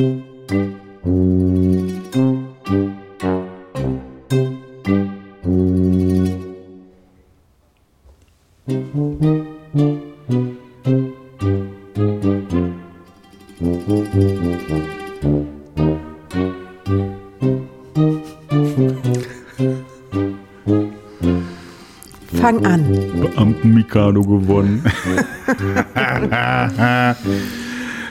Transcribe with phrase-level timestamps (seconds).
[0.00, 0.50] Música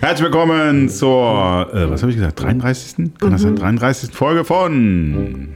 [0.09, 3.11] Herzlich willkommen zur, äh, was habe ich gesagt, 33.
[3.19, 3.55] Kann das sein?
[3.55, 4.11] 33.
[4.11, 5.49] Folge von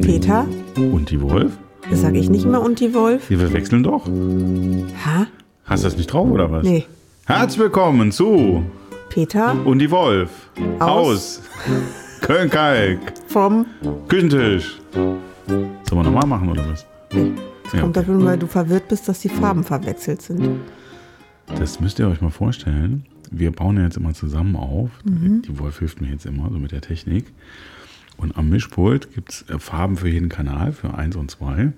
[0.00, 0.46] Peter?
[0.74, 1.52] Und die Wolf?
[1.90, 3.28] Das sage ich nicht immer und die Wolf.
[3.28, 4.06] Wir verwechseln doch.
[4.06, 5.26] Ha?
[5.66, 6.62] Hast du das nicht drauf oder was?
[6.62, 6.86] Nee.
[7.26, 8.64] Herzlich willkommen zu
[9.10, 10.30] Peter Und die Wolf.
[10.78, 10.88] Aus.
[10.88, 11.42] Aus.
[12.22, 13.00] Köln-Kalk.
[13.26, 13.66] vom.
[14.08, 14.80] Küchentisch.
[14.94, 15.20] Sollen
[15.90, 16.86] wir nochmal machen oder was?
[17.74, 20.58] Ja, Kommt dafür, weil du verwirrt bist, dass die Farben verwechselt sind.
[21.46, 23.04] Das müsst ihr euch mal vorstellen.
[23.30, 24.90] Wir bauen ja jetzt immer zusammen auf.
[25.04, 25.42] Mhm.
[25.42, 27.26] Die Wolf hilft mir jetzt immer so mit der Technik.
[28.16, 31.72] Und am Mischpult gibt es Farben für jeden Kanal, für eins und zwei.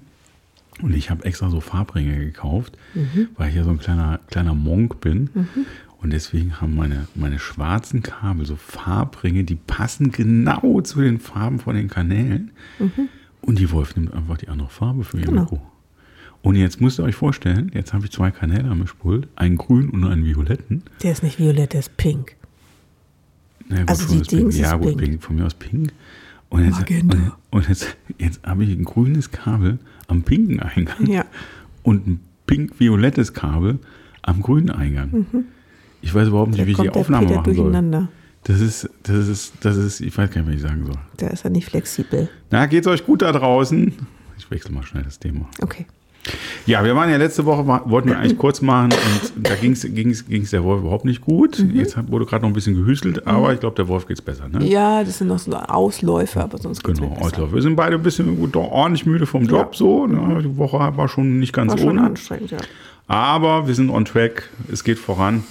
[0.83, 3.29] Und ich habe extra so Farbringe gekauft, Mhm.
[3.37, 5.31] weil ich ja so ein kleiner, kleiner Monk bin.
[6.01, 11.61] Und deswegen haben meine, meine schwarzen Kabel so Farbringe, die passen genau zu den Farben
[11.61, 12.51] von den Kanälen.
[13.41, 15.43] Und die Wolf nimmt einfach die andere Farbe für ihr Genau.
[15.43, 15.63] Mikro.
[16.45, 19.89] Und jetzt müsst ihr euch vorstellen, jetzt habe ich zwei Kanäle am Mischpult, einen grünen
[19.91, 20.83] und einen violetten.
[21.03, 22.37] Der ist nicht violett, der ist pink.
[23.69, 24.23] Na gut, Also die.
[24.37, 25.01] Dings Ja gut, pink.
[25.01, 25.23] pink.
[25.23, 25.93] von mir aus pink.
[26.51, 31.25] Und jetzt, und, und jetzt, jetzt habe ich ein grünes Kabel am pinken Eingang Ja.
[31.83, 33.79] und ein pink-violettes Kabel
[34.23, 35.27] am grünen Eingang.
[36.03, 36.91] Ich weiß überhaupt nicht, Da wie ich die Mhm.
[36.95, 38.09] Aufnahme Peter machen soll.
[38.45, 40.99] Das ist, das ist, das ist, ich weiß gar nicht, was ich sagen soll.
[41.17, 42.29] Da ist er nicht flexibel.
[42.51, 43.93] Na, geht's euch gut da draußen?
[44.37, 45.49] Ich wechsle mal schnell das Thema.
[45.63, 45.87] Okay.
[46.67, 49.83] Ja, wir waren ja letzte Woche, wollten wir eigentlich kurz machen und da ging es
[49.83, 51.59] ging's, ging's der Wolf überhaupt nicht gut.
[51.59, 51.77] Mhm.
[51.77, 54.49] Jetzt wurde gerade noch ein bisschen gehüstelt, aber ich glaube, der Wolf geht's besser.
[54.49, 54.65] Ne?
[54.67, 57.15] Ja, das sind noch so Ausläufe, aber sonst geht's Genau.
[57.21, 57.53] Auslauf.
[57.53, 59.79] Wir sind beide ein bisschen gut, ordentlich müde vom Job Ja.
[59.79, 60.07] so.
[60.07, 60.43] Ne?
[60.43, 62.05] Die Woche war schon nicht ganz War schon ohne.
[62.07, 62.59] anstrengend, ja.
[63.07, 64.49] Aber wir sind on track.
[64.73, 65.45] Es geht voran.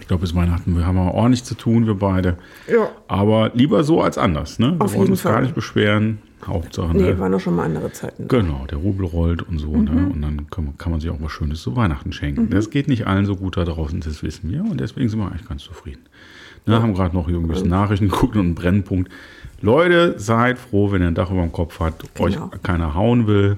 [0.00, 2.36] Ich glaube, bis Weihnachten wir haben wir ordentlich zu tun, wir beide.
[2.70, 2.90] Ja.
[3.08, 4.58] Aber lieber so als anders.
[4.58, 4.72] Ne?
[4.76, 5.42] Wir Auf wollen jeden uns gar Fall.
[5.42, 6.18] nicht beschweren.
[6.44, 7.18] Hauptsache, Nee, ne?
[7.18, 8.28] waren doch schon mal andere Zeiten.
[8.28, 9.74] Genau, der Rubel rollt und so.
[9.76, 10.10] Ne?
[10.12, 12.50] Und dann kann man, kann man sich auch was Schönes zu Weihnachten schenken.
[12.50, 14.60] Das geht nicht allen so gut da draußen, das wissen wir.
[14.62, 16.02] Und deswegen sind wir eigentlich ganz zufrieden.
[16.66, 19.10] Ne, Haben gerade noch ein bisschen Nachrichten geguckt und einen Brennpunkt.
[19.62, 22.50] Leute, seid froh, wenn ihr ein Dach über dem Kopf habt, euch Genau.
[22.62, 23.56] keiner hauen will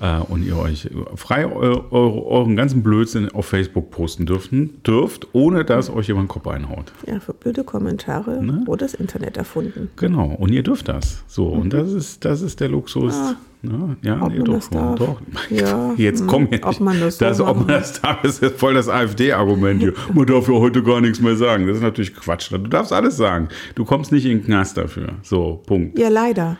[0.00, 5.64] und ihr euch frei eu, eure, euren ganzen Blödsinn auf Facebook posten dürfen, dürft, ohne
[5.64, 6.92] dass euch jemand den Kopf einhaut.
[7.06, 8.62] Ja, für blöde Kommentare Ne?
[8.66, 9.90] wurde das Internet erfunden.
[9.96, 11.22] Genau, und ihr dürft das.
[11.26, 13.14] So, und das ist, das ist der Luxus.
[13.14, 13.96] ne?
[14.02, 14.22] Ja, Mhm.
[14.22, 14.24] Ah.
[14.26, 14.98] Ob nee, doch, darf.
[14.98, 15.20] doch.
[15.50, 16.64] Ja, Jetzt komm jetzt.
[16.64, 19.92] ob man das so das, ob man das darf, ist jetzt voll das AfD-Argument hier.
[20.14, 21.66] Man darf ja heute gar nichts mehr sagen.
[21.66, 22.50] Das ist natürlich Quatsch.
[22.50, 23.48] Du darfst alles sagen.
[23.74, 25.08] Du kommst nicht in den Knast dafür.
[25.22, 25.98] So, Punkt.
[25.98, 26.56] Ja, leider.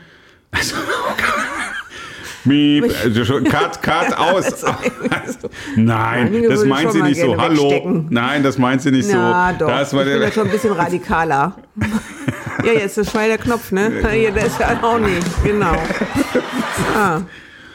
[2.45, 4.65] Miep, also cut, cut, aus.
[5.77, 7.37] Nein, Einige das würden meint sie nicht so.
[7.37, 7.63] Hallo.
[7.71, 8.07] wegstecken.
[8.11, 9.65] Nein, das meint sie nicht Ja, so.
[9.67, 9.69] doch.
[9.71, 11.57] Das war ich bin ja schon ein bisschen radikaler.
[12.65, 13.93] ja, jetzt ist schon der Knopf, ne?
[14.03, 15.27] Ja, der ist ja auch nicht.
[15.45, 15.75] Genau.
[16.97, 17.21] Ah,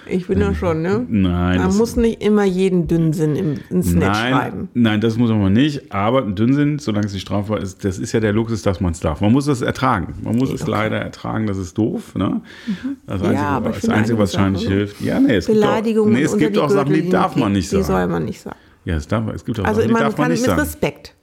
[0.09, 1.05] ich bin ja schon, ne?
[1.09, 4.69] Nein, Man das- muss nicht immer jeden Dünnsinn im, ins Netz schreiben.
[4.73, 5.91] Nein, nein, das muss man nicht.
[5.91, 8.91] Aber ein Dünnsinn, solange es nicht strafbar ist, das ist ja der Luxus, dass man
[8.93, 9.21] es darf.
[9.21, 10.13] Man muss es ertragen.
[10.23, 10.71] Man muss es okay.
[10.71, 12.16] leider ertragen, das ist doof.
[12.16, 12.41] Ne?
[13.07, 15.01] Das Ja, Einzige, aber das Einzige was wahrscheinlich hilft.
[15.01, 17.51] Ja, nee, es Beleidigungen gibt auch, nee, es gibt die auch Sachen, die darf man
[17.51, 17.85] nicht Die sagen.
[17.85, 18.57] soll man nicht sagen.
[18.85, 20.49] ja, es, darf, es gibt auch Also Sachen, die man darf man kann nicht mit
[20.49, 20.61] sagen.
[20.61, 21.13] Respekt.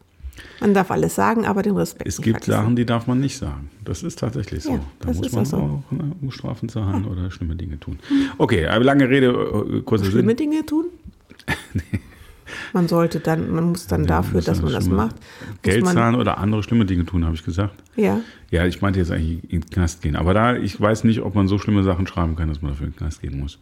[0.60, 2.53] Man darf alles sagen, aber den Respekt Es gibt vergessen.
[2.53, 3.70] Sachen, die darf man nicht sagen.
[3.84, 4.72] Das ist tatsächlich so.
[4.72, 5.56] Ja, da muss man auch so.
[5.56, 7.98] auch ne, Strafen zahlen oder schlimme Dinge tun.
[8.38, 10.12] Okay, aber lange Rede, äh, kurzer Sinn.
[10.12, 10.87] Schlimme Dinge tun?
[12.72, 15.16] Man sollte dann, man muss dann dafür, muss dass man das macht,
[15.62, 17.75] Geld zahlen oder andere schlimme Dinge tun, habe ich gesagt.
[17.97, 18.20] ja,
[18.50, 20.16] Ja, ich meinte jetzt eigentlich in den Knast gehen.
[20.16, 22.87] Aber da, ich weiß nicht, ob man so schlimme Sachen schreiben kann, dass man dafür
[22.87, 23.59] in den Knast gehen muss.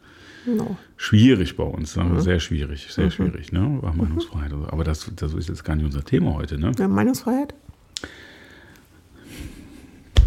[0.46, 0.76] No.
[0.96, 2.20] Schwierig bei uns, sagen Mhm.
[2.20, 3.60] sehr schwierig, sehr schwierig, ne?
[3.60, 4.50] Meinungsfreiheit.
[4.50, 4.66] so.
[4.70, 6.72] Aber das, das ist jetzt gar nicht unser Thema heute, ne?
[6.78, 7.54] ja, Meinungsfreiheit?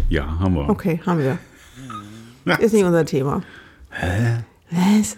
[0.08, 0.68] Ja, haben wir.
[0.68, 1.38] Okay, haben wir.
[2.58, 3.42] Ist nicht unser Thema.
[3.90, 4.44] Hä?
[4.70, 5.16] Was?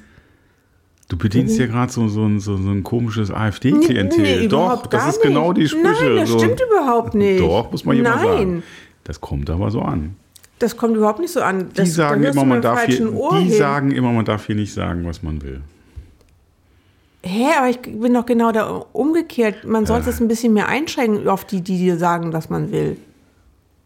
[1.09, 4.23] Du bedienst ja gerade so, so, ein- so, so ein komisches AfD-Klientel.
[4.23, 5.71] Nee, Doch, überhaupt das ist genau die nicht.
[5.71, 6.05] Sprüche.
[6.05, 7.41] Nein, das stimmt überhaupt nicht.
[7.41, 8.63] Doch, muss man jemand Nein, sagen.
[9.05, 10.17] Das kommt aber so an.
[10.59, 11.69] Das kommt überhaupt nicht so an.
[11.71, 13.59] Die Das, sagen da hörst immer, man darf hier, Ohr die hin.
[13.59, 15.61] sagen immer, man darf hier nicht sagen, was man will.
[17.23, 19.65] Hä, aber ich bin doch genau da umgekehrt.
[19.65, 22.97] Man sollte es ein bisschen mehr einschränken auf die, die dir sagen, was man will.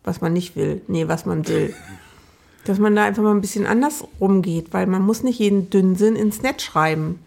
[0.04, 0.82] Was man nicht will.
[0.88, 1.74] Nee, was man will.
[2.66, 6.14] Dass man da einfach mal ein bisschen anders rumgeht, weil man muss nicht jeden Dünnsinn
[6.14, 7.18] ins Netz schreiben.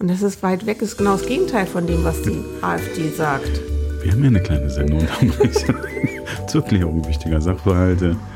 [0.00, 3.60] Und das ist weit weg, ist genau das Gegenteil von dem, was die AfD sagt.
[4.04, 5.00] Wir haben ja eine kleine Sendung
[6.46, 8.16] zur Klärung wichtiger Sachverhalte.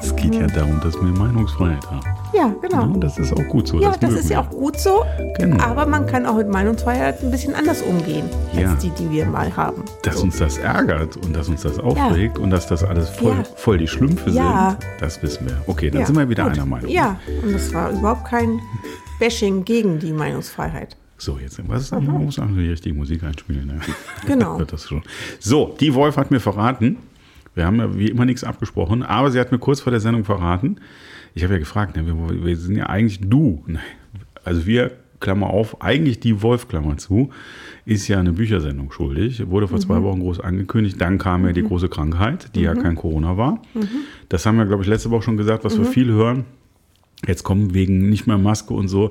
[0.00, 2.00] Es geht ja darum, dass wir Meinungsfreiheit haben.
[2.32, 2.86] Ja, genau.
[2.92, 3.80] Ja, das ist auch gut so.
[3.80, 5.04] Ja, das, mögen ist ja auch gut so.
[5.36, 5.62] Genau.
[5.62, 8.70] Aber man kann auch mit Meinungsfreiheit ein bisschen anders umgehen, Ja.
[8.70, 9.84] als die, die wir mal haben.
[10.02, 13.44] Dass uns das ärgert und dass uns das aufregt und dass das alles voll, Ja.
[13.56, 14.76] voll die Schlümpfe Ja.
[14.80, 15.56] sind, das wissen wir.
[15.66, 16.52] Okay, dann Ja, sind wir wieder gut.
[16.54, 16.90] einer Meinung.
[16.90, 18.60] Ja, und das war überhaupt kein
[19.20, 20.96] Bashing gegen die Meinungsfreiheit.
[21.20, 23.66] So, jetzt was ist, man muss einfach die richtige Musik einspielen.
[23.66, 23.80] Ne?
[24.26, 24.58] Genau.
[24.58, 25.02] Wird das schon.
[25.40, 26.96] So, die Wolf hat mir verraten.
[27.54, 30.24] Wir haben ja wie immer nichts abgesprochen, aber sie hat mir kurz vor der Sendung
[30.24, 30.76] verraten.
[31.34, 33.62] Ich habe ja gefragt, ne, wir, wir sind ja eigentlich du.
[33.66, 33.80] ne,
[34.44, 37.30] Also wir, Klammer auf, eigentlich die Wolf, Klammer zu,
[37.84, 39.48] ist ja eine Büchersendung schuldig.
[39.50, 39.82] Wurde vor Mhm.
[39.82, 41.00] zwei Wochen groß angekündigt.
[41.00, 42.82] Dann kam ja die große Krankheit, die ja Mhm.
[42.82, 43.60] kein Corona war.
[44.28, 45.90] Das haben wir, glaube ich, letzte Woche schon gesagt, was wir Mhm.
[45.90, 46.44] viel hören.
[47.26, 49.10] Jetzt kommen wegen nicht mehr Maske und so,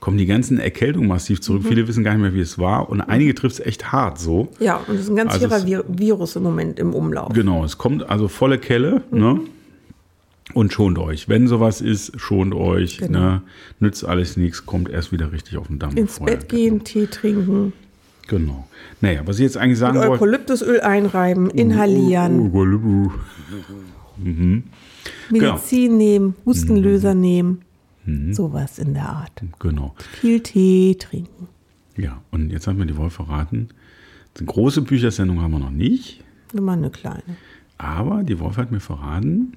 [0.00, 1.64] kommen die ganzen Erkältungen massiv zurück.
[1.64, 1.68] Mhm.
[1.68, 2.88] Viele wissen gar nicht mehr, wie es war.
[2.88, 4.48] Und einige trifft es echt hart so.
[4.60, 7.32] Ja, und es ist ein ganz Also Vir Virus im Moment im Umlauf.
[7.32, 9.18] Genau, es kommt also volle Kelle, Mhm.
[9.18, 9.40] ne?
[10.54, 11.28] Und schont euch.
[11.28, 12.98] Wenn sowas ist, schont euch.
[12.98, 13.18] Genau.
[13.18, 13.42] Ne?
[13.80, 15.96] Nützt alles nichts, kommt erst wieder richtig auf den Damm.
[15.96, 16.36] Ins vorher.
[16.36, 17.72] Bett gehen, Tee trinken,
[18.28, 18.66] Genau.
[19.00, 20.10] Naja, was ich jetzt eigentlich sagen wollte.
[20.12, 23.12] Eukalyptusöl einreiben, inhalieren, Eukalyptus.
[25.30, 27.20] Medizin nehmen, Hustenlöser Mhm.
[27.20, 27.58] nehmen.
[28.30, 29.42] Sowas in der Art.
[29.58, 29.94] Genau.
[30.20, 31.48] Viel Tee trinken.
[31.96, 33.68] Ja, und jetzt hat mir die Wolf verraten,
[34.38, 36.22] eine große Büchersendung haben wir noch nicht,
[36.52, 37.22] Immer eine kleine.
[37.78, 39.54] aber die Wolf hat mir verraten,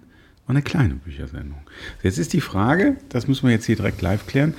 [0.48, 1.60] war eine kleine Büchersendung.
[2.01, 4.54] Jetzt ist die Frage, das müssen wir jetzt hier direkt live klären,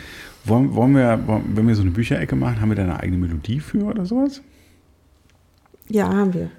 [0.45, 3.17] wollen, wollen wir, wollen- wenn wir so eine Bücherecke machen, haben wir da eine eigene
[3.19, 4.43] Melodie für oder sowas?
[5.89, 6.51] Ja, haben wir.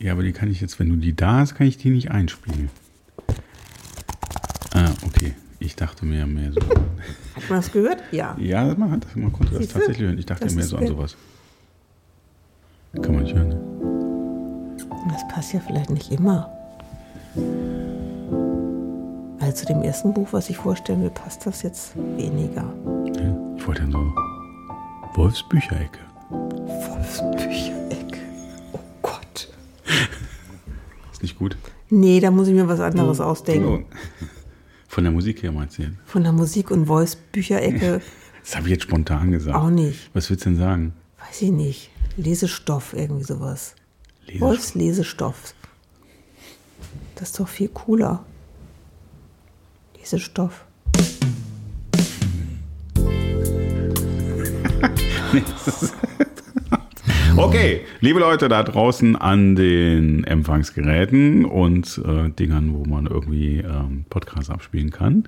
[0.00, 2.10] Ja, aber die kann ich jetzt, wenn du die da hast, kann ich die nicht
[2.10, 2.70] einspielen.
[4.72, 5.09] Ah, okay.
[5.62, 6.60] Ich dachte mir mehr so.
[6.60, 7.98] Hat man das gehört?
[8.12, 8.34] Ja.
[8.38, 10.18] Ja, man, hat das, man konnte das tatsächlich hören.
[10.18, 11.16] Ich dachte Das mehr ist so an der- sowas.
[13.02, 13.48] Kann man nicht hören.
[13.50, 14.76] Ne?
[15.12, 16.50] Das passt ja vielleicht nicht immer.
[19.38, 22.64] Also zu dem ersten Buch, was ich vorstellen will, passt das jetzt weniger.
[23.14, 24.12] Ja, ich wollte dann so
[25.14, 25.98] Wolfs Bücherecke.
[26.30, 28.18] Wolfsbücherecke.
[28.72, 29.48] Oh Gott.
[31.12, 31.56] Ist nicht gut?
[31.90, 33.84] Nee, da muss ich mir was anderes ausdenken.
[33.86, 33.96] Oh.
[34.90, 35.94] Von der Musik her meinst du jetzt?
[36.04, 38.00] Von der Musik- und Voice-Bücherecke
[38.42, 39.56] Das habe ich jetzt spontan gesagt.
[39.56, 40.10] auch nicht.
[40.14, 40.94] Was willst du denn sagen?
[41.20, 41.90] Weiß ich nicht.
[42.16, 43.76] Lesestoff, irgendwie sowas.
[44.26, 45.54] Lesestoff.
[47.14, 48.24] Das ist doch viel cooler.
[49.96, 50.64] Lesestoff.
[57.42, 64.04] Okay, liebe Leute da draußen an den Empfangsgeräten und äh, Dingern, wo man irgendwie ähm,
[64.10, 65.24] Podcasts abspielen kann.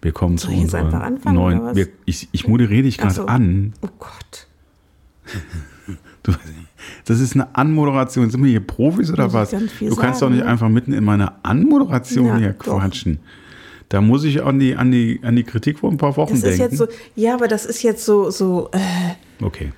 [0.00, 1.76] Wir kommen zu Soll ich jetzt unserer anfangen, neuen.
[1.76, 3.26] Wir, ich, ich moderiere dich gerade so.
[3.26, 3.74] an.
[3.82, 4.46] Oh Gott.
[6.22, 6.32] Du,
[7.04, 8.30] das ist eine Anmoderation.
[8.30, 9.50] Sind wir hier Profis oder was?
[9.50, 9.58] Du
[9.96, 10.46] kannst sagen, doch nicht ne?
[10.46, 12.78] einfach mitten in meiner Anmoderation Ja, hier doch.
[12.78, 13.18] quatschen.
[13.90, 16.40] Da muss ich an die, an, die, an die Kritik vor ein paar Wochen Das
[16.40, 16.54] denken.
[16.54, 19.72] ist jetzt so, ja, aber das ist jetzt so, so, äh, okay.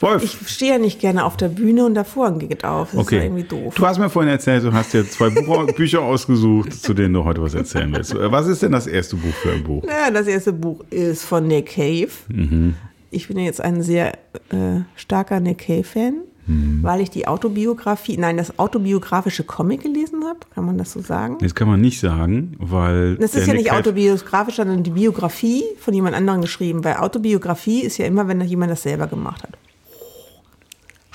[0.00, 0.22] Wolf.
[0.22, 2.90] ich stehe ja nicht gerne auf der Bühne und Vorhang geht auf.
[2.92, 3.26] Das ist ja Okay.
[3.26, 3.74] irgendwie doof.
[3.74, 5.30] Du hast mir vorhin erzählt, du hast dir zwei
[5.76, 8.14] Bücher ausgesucht, zu denen du heute was erzählen willst.
[8.14, 9.84] Was ist denn das erste Buch für ein Buch?
[9.84, 12.08] Ja, das erste Buch ist von Nick Cave.
[12.28, 12.74] Mhm.
[13.10, 14.12] Ich bin ja jetzt ein sehr
[14.50, 16.14] äh, starker Nick Cave-Fan,
[16.48, 16.78] Mhm.
[16.84, 20.38] weil ich die Autobiografie, nein, das autobiografische Comic gelesen habe.
[20.54, 21.38] Kann man das so sagen?
[21.40, 23.16] Das kann man nicht sagen, weil.
[23.16, 27.80] Das ist ja Nick nicht autobiografisch, sondern die Biografie von jemand anderem geschrieben, weil Autobiografie
[27.80, 29.58] ist ja immer, wenn jemand das selber gemacht hat.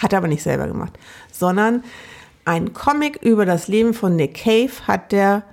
[0.01, 0.97] Hat er aber nicht selber gemacht,
[1.31, 1.83] sondern
[2.45, 5.43] ein Comic über das Leben von Nick Cave hat der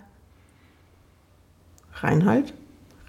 [2.01, 2.55] Reinhard?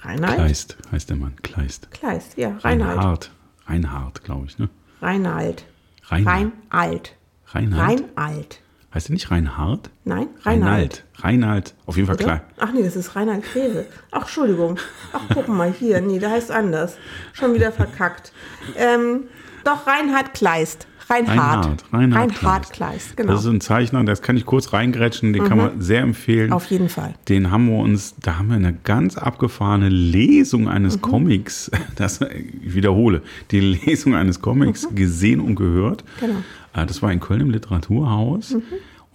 [0.01, 0.35] Reinhard?
[0.35, 1.35] Kleist heißt der Mann.
[1.41, 1.89] Kleist.
[1.91, 2.97] Kleist, ja, Reinhard.
[2.97, 3.31] Reinhard.
[3.67, 4.69] Reinhard, glaube ich, ne?
[5.01, 5.63] Reinhard.
[6.07, 6.51] Reinhard.
[6.71, 7.15] Reinhard.
[7.53, 8.03] Reinhard.
[8.17, 8.59] Reinhard.
[8.93, 9.91] Heißt der nicht Reinhard?
[10.03, 10.71] Nein, Reinhard.
[10.71, 11.03] Reinhard.
[11.19, 11.75] Reinhard.
[11.85, 12.23] Auf jeden Fall Oder?
[12.25, 12.41] klar.
[12.57, 13.85] Ach nee, das ist Reinhard Kleve.
[14.11, 14.77] Ach, Entschuldigung.
[15.13, 16.01] Ach, guck mal hier.
[16.01, 16.97] Nee, der heißt anders.
[17.33, 18.33] Schon wieder verkackt.
[18.75, 19.25] Ähm,
[19.63, 20.87] doch, Reinhard Kleist.
[21.09, 21.37] Reinhard.
[21.37, 21.85] Reinhard.
[21.93, 23.31] Reinhard, Reinhard Kleist, genau.
[23.31, 23.35] Mhm.
[23.35, 26.51] Das ist ein Zeichner, das kann ich kurz reingrätschen, den kann man sehr empfehlen.
[26.53, 27.15] Auf jeden Fall.
[27.27, 31.01] Den haben wir uns, da haben wir eine ganz abgefahrene Lesung eines Mhm.
[31.01, 36.03] Comics, das, ich wiederhole, die Lesung eines Comics gesehen und gehört.
[36.03, 36.25] Mhm.
[36.27, 36.39] Genau.
[36.73, 38.55] Äh, Das war in Köln im Literaturhaus.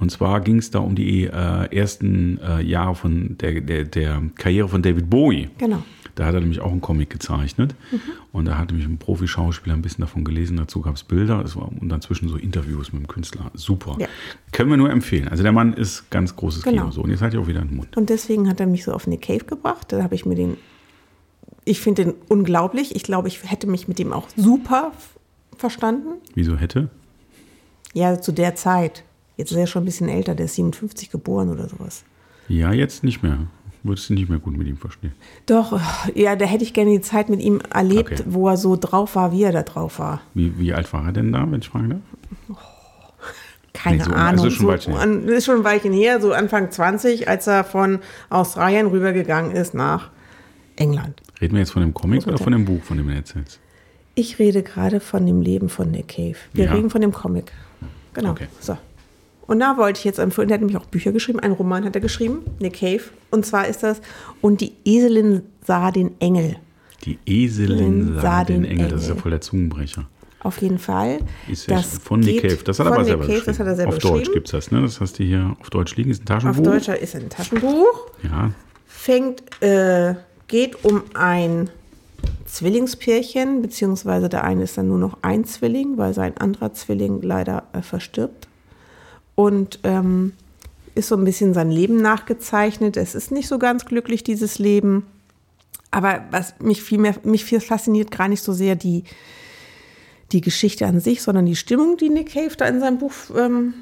[0.00, 4.22] Und zwar ging es da um die äh, ersten äh, Jahre von der, der, der
[4.36, 5.48] Karriere von David Bowie.
[5.58, 5.82] Genau.
[6.14, 7.74] Da hat er nämlich auch einen Comic gezeichnet.
[8.32, 10.56] Und da hat nämlich ein Profi-Schauspieler ein bisschen davon gelesen.
[10.56, 11.42] Dazu gab es Bilder.
[11.44, 13.50] Es war, und dann zwischen so Interviews mit dem Künstler.
[13.54, 13.96] Super.
[13.98, 14.06] Ja.
[14.52, 15.28] Können wir nur empfehlen.
[15.28, 16.82] Also der Mann ist ganz großes Genau.
[16.82, 16.90] Kino.
[16.92, 17.96] So, und jetzt hat er auch wieder einen Mund.
[17.96, 19.92] Und deswegen hat er mich so auf Nick Cave gebracht.
[19.92, 20.56] Da habe ich mir den
[21.64, 22.94] ich finde den unglaublich.
[22.94, 24.92] Ich glaube, ich hätte mich mit ihm auch super
[25.56, 26.20] verstanden.
[26.34, 26.90] Wieso hätte?
[27.94, 29.04] Ja, zu der Zeit.
[29.36, 32.04] Jetzt ist er schon ein bisschen älter, der ist 57 geboren oder sowas.
[32.48, 33.38] Ja, jetzt nicht mehr.
[33.84, 35.12] Würdest du nicht mehr gut mit ihm verstehen.
[35.46, 35.78] Doch,
[36.14, 38.22] ja, da hätte ich gerne die Zeit mit ihm erlebt, Okay.
[38.26, 40.22] wo er so drauf war, wie er da drauf war.
[40.32, 42.58] Wie, wie alt war er denn da, wenn ich fragen darf?
[43.74, 44.44] Keine Nee, so- Ahnung.
[44.44, 47.98] also schon so, an, ist schon ein Weilchen her, so Anfang 20, als er von
[48.30, 50.10] Australien rübergegangen ist nach
[50.76, 51.20] England.
[51.40, 53.60] Reden wir jetzt von dem Comic Was oder von dem Buch, von dem du erzählst?
[54.14, 56.36] Ich rede gerade von dem Leben von Nick Cave.
[56.52, 56.72] Wir Ja.
[56.72, 57.52] reden von dem Comic.
[58.14, 58.30] Genau.
[58.30, 58.46] Okay.
[58.60, 58.78] So.
[59.46, 61.94] Und da wollte ich jetzt empfehlen, der hat nämlich auch Bücher geschrieben, einen Roman hat
[61.94, 63.02] er geschrieben, Nick Cave.
[63.30, 64.00] Und zwar ist das
[64.40, 66.56] Und die Eselin sah den Engel.
[67.04, 68.88] Die Eselin sah sah den den Engel.
[68.88, 69.22] Das ist ja Engel.
[69.22, 70.06] voll der Zungenbrecher.
[70.40, 71.20] Auf jeden Fall.
[71.48, 72.58] Ist ja das von Nick Cave.
[72.64, 73.46] Das hat er aber selber Cave, geschrieben.
[73.46, 74.82] Das hat er selber auf Deutsch gibt es das, ne?
[74.82, 76.10] Das hast du hier auf Deutsch liegen.
[76.10, 76.58] Ist ein Taschenbuch.
[76.58, 78.10] Auf Deutscher ist ein Taschenbuch.
[78.22, 78.50] Ja.
[78.86, 80.14] fängt, äh,
[80.48, 81.70] geht um ein
[82.46, 87.64] Zwillingspärchen, beziehungsweise der eine ist dann nur noch ein Zwilling, weil sein anderer Zwilling leider
[87.72, 88.46] äh, verstirbt.
[89.34, 90.32] Und ähm,
[90.94, 92.96] ist so ein bisschen sein Leben nachgezeichnet.
[92.96, 95.06] Es ist nicht so ganz glücklich, dieses Leben.
[95.90, 99.04] Aber was mich viel mehr, mich viel fasziniert gar nicht so sehr die,
[100.32, 103.74] die Geschichte an sich, sondern die Stimmung, die Nick Cave da in seinem Buch ähm,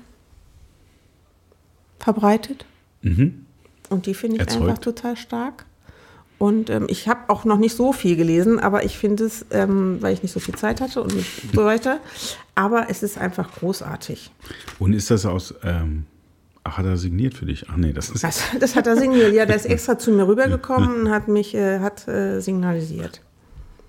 [1.99, 2.64] verbreitet.
[3.88, 4.62] Und die finde ich Erzeugt.
[4.62, 5.66] einfach total stark.
[6.42, 9.99] Und ähm, ich habe auch noch nicht so viel gelesen, aber ich finde es, ähm,
[10.00, 12.00] weil ich nicht so viel Zeit hatte und nicht so weiter,
[12.56, 14.32] aber es ist einfach großartig.
[14.80, 15.54] Und ist das aus.
[15.62, 16.04] Ähm,
[16.64, 17.66] ach, hat er signiert für dich?
[17.70, 18.25] Ach nee, das ist.
[18.25, 19.34] Das, das hat er signalisiert.
[19.34, 23.20] Ja, der ist extra zu mir rübergekommen und hat mich äh, hat, äh, signalisiert.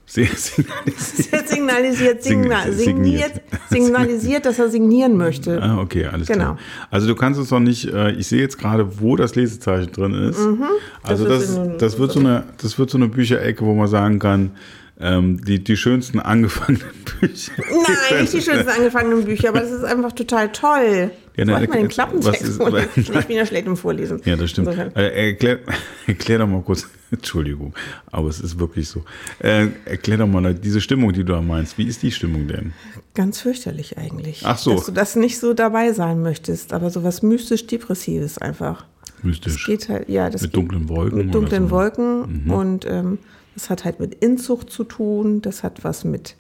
[0.06, 1.32] Sehr signalisiert.
[1.34, 3.42] Er signalisiert, signa, Signiert.
[3.70, 5.62] signalisiert, dass er signieren möchte.
[5.62, 6.44] Ah, okay, alles Genau.
[6.54, 6.58] klar.
[6.92, 10.14] Also du kannst es noch nicht, äh, ich sehe jetzt gerade, wo das Lesezeichen drin
[10.14, 10.40] ist.
[10.40, 11.30] Also Mhm.
[11.30, 13.88] Das das, ist in- das, wird so eine, das wird so eine Bücherecke, wo man
[13.88, 14.52] sagen kann,
[15.00, 16.86] ähm, die, die schönsten angefangenen
[17.20, 17.52] Bücher.
[17.58, 21.12] Nein, nicht die schönsten angefangenen Bücher, aber das ist einfach total toll.
[21.36, 22.90] Ja, Soll ich mal den Klappentext ist- vorlesen?
[22.96, 24.22] Ich bin ja schlecht im Vorlesen.
[24.26, 24.68] Ja, das stimmt.
[24.68, 24.96] Insofern.
[24.96, 25.60] Äh, erklär,
[26.06, 27.74] erklär doch mal kurz, Entschuldigung,
[28.12, 29.04] aber es ist wirklich so.
[29.40, 31.78] Äh, erklär doch mal diese Stimmung, die du da meinst.
[31.80, 32.74] Wie ist die Stimmung denn?
[33.16, 34.42] Ganz fürchterlich eigentlich.
[34.46, 34.76] Ach so.
[34.76, 38.86] Dass du das nicht so dabei sein möchtest, aber so was mystisch-depressives einfach.
[39.24, 39.66] Mystisch.
[39.66, 41.66] geht halt, ja, das Mit dunklen Wolken Mit dunklen so?
[41.68, 41.72] Mhm.
[41.72, 43.18] Wolken und ähm,
[43.54, 46.36] das hat halt mit Inzucht zu tun, das hat was mit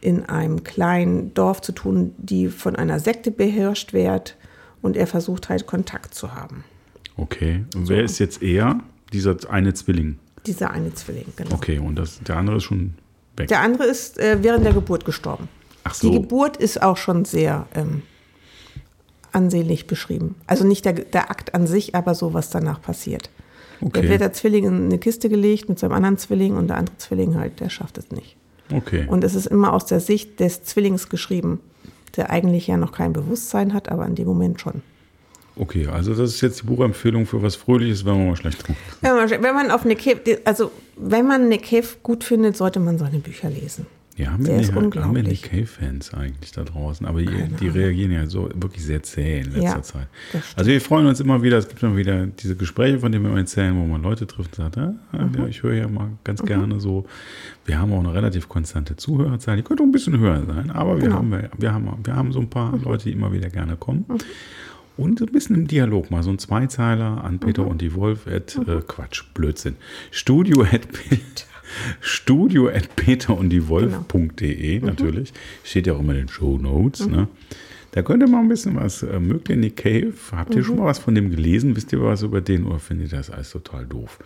[0.00, 4.36] in einem kleinen Dorf zu tun, die von einer Sekte beherrscht wird
[4.82, 6.64] und er versucht halt Kontakt zu haben.
[7.16, 7.64] Okay.
[7.74, 8.80] Und wer ist jetzt er?
[9.12, 10.18] Dieser eine Zwilling.
[10.46, 11.54] Dieser eine Zwilling, genau.
[11.54, 12.94] Okay, und das, der andere ist schon
[13.36, 13.48] weg.
[13.48, 15.48] Der andere ist äh, während der Geburt gestorben.
[15.84, 16.10] Ach so.
[16.10, 18.02] Die Geburt ist auch schon sehr ähm,
[19.32, 20.34] ansehnlich beschrieben.
[20.46, 23.30] Also nicht der, der Akt an sich, aber so, was danach passiert.
[23.80, 24.02] Okay.
[24.02, 26.96] Da wird der Zwilling in eine Kiste gelegt mit seinem anderen Zwilling und der andere
[26.98, 28.36] Zwilling halt, der schafft es nicht.
[28.72, 29.06] Okay.
[29.08, 31.60] Und es ist immer aus der Sicht des Zwillings geschrieben,
[32.16, 34.82] der eigentlich ja noch kein Bewusstsein hat, aber in dem Moment schon.
[35.56, 38.80] Okay, also das ist jetzt die Buchempfehlung für was Fröhliches, wenn man mal schlecht trinkt.
[39.02, 42.80] Wenn man, wenn man auf Nick Cave, also wenn man Nick Cave gut findet, sollte
[42.80, 43.86] man seine Bücher lesen.
[44.16, 45.42] Ja, haben Der wir, ist die, haben wir unglaublich.
[45.42, 47.04] Cave-Fans eigentlich da draußen?
[47.04, 47.26] Aber die,
[47.60, 50.06] die reagieren ja so wirklich sehr zäh in letzter Ja, Zeit.
[50.54, 53.36] Also wir freuen uns immer wieder, es gibt immer wieder diese Gespräche, von denen wir
[53.36, 55.34] erzählen, wo man Leute trifft und sagt, ah, Mhm.
[55.36, 57.06] ja, ich höre ja mal ganz gerne so.
[57.66, 60.94] Wir haben auch eine relativ konstante Zuhörerzahl, die könnte auch ein bisschen höher sein, aber
[60.96, 61.16] wir, Genau.
[61.16, 62.84] haben, wir, haben, wir haben so ein paar Mhm.
[62.84, 64.04] Leute, die immer wieder gerne kommen.
[64.96, 67.68] Und so ein bisschen im Dialog mal, so ein Zweizeiler an Peter Mhm.
[67.68, 69.74] und die Wolf at, äh, Quatsch, Blödsinn.
[70.12, 70.82] Studio at,
[72.00, 74.86] Studio at Peter und die Wolf.de Genau.
[74.86, 75.32] natürlich.
[75.62, 77.06] Steht ja auch immer in den Show Notes.
[77.06, 77.12] Mhm.
[77.14, 77.28] Ne?
[77.92, 80.12] Da könnt ihr mal ein bisschen was äh, mögt ihr Nick Cave.
[80.32, 80.64] Habt ihr Mhm.
[80.64, 81.76] schon mal was von dem gelesen?
[81.76, 84.18] Wisst ihr was über den oder findet ihr das alles total doof?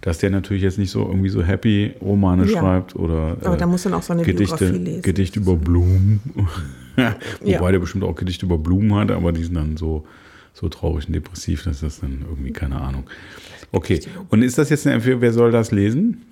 [0.00, 2.58] Dass der natürlich jetzt nicht so irgendwie so happy Romane Ja.
[2.58, 5.02] schreibt oder Aber da muss dann auch so eine Gedichte, Biografie lesen.
[5.02, 6.20] Gedichte über Blumen.
[6.96, 7.14] Wobei
[7.48, 7.70] Ja.
[7.70, 10.04] der bestimmt auch Gedichte über Blumen hat, aber die sind dann so,
[10.52, 13.04] so traurig und depressiv, dass das dann irgendwie, keine Ahnung.
[13.70, 16.22] Okay, und ist das jetzt eine Empfehlung, wer soll das lesen?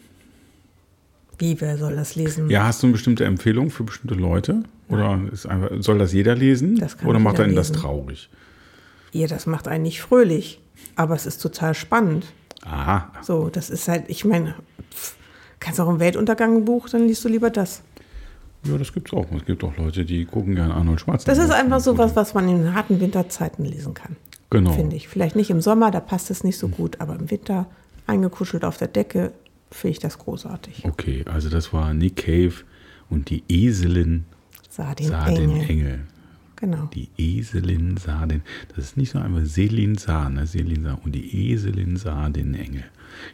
[1.41, 2.51] Wie, wer soll das lesen?
[2.51, 4.63] Ja, hast du eine bestimmte Empfehlung für bestimmte Leute?
[4.89, 6.77] Oder ist einfach, soll das jeder lesen?
[6.77, 8.29] Das kann Oder macht einen das traurig?
[9.13, 10.61] Ja, das macht einen nicht fröhlich,
[10.97, 12.27] aber es ist total spannend.
[12.63, 14.55] Aha, So, das ist halt, ich meine,
[14.95, 15.15] pff,
[15.61, 17.83] kannst auch ein Weltuntergang-Buch, dann liest du lieber das.
[18.65, 19.27] ja, das gibt's auch.
[19.35, 21.45] Es gibt auch Leute, die gucken gerne Arnold Das Schwarzenegger.
[21.45, 24.17] ist einfach so was, was man in harten Winterzeiten lesen kann.
[24.51, 24.73] Genau.
[24.73, 25.09] Finde ich.
[25.09, 27.67] Vielleicht nicht im Sommer, da passt es nicht so gut, aber im Winter
[28.07, 29.33] eingekuschelt auf der Decke
[29.71, 30.85] finde ich das großartig.
[30.85, 32.55] Okay, also das war Nick Cave
[33.09, 34.25] und die Eselin
[34.69, 35.47] Sah den sah Engel.
[35.49, 36.01] den Engel.
[36.57, 36.91] Genau.
[36.95, 40.47] Die Eselin sah den, das ist nicht so einfach, Selin sah, ne?
[40.47, 42.85] Selin sah und die Eselin sah den Engel.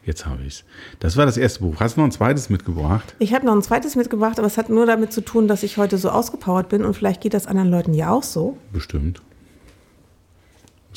[0.05, 0.65] Jetzt habe ich es.
[1.01, 1.81] Das war das erste Buch.
[1.81, 3.15] Hast du noch ein zweites mitgebracht?
[3.19, 5.77] Ich habe noch ein zweites mitgebracht, aber es hat nur damit zu tun, dass ich
[5.77, 8.57] heute so ausgepowert bin und vielleicht geht das anderen Leuten ja auch so.
[8.73, 9.21] Bestimmt.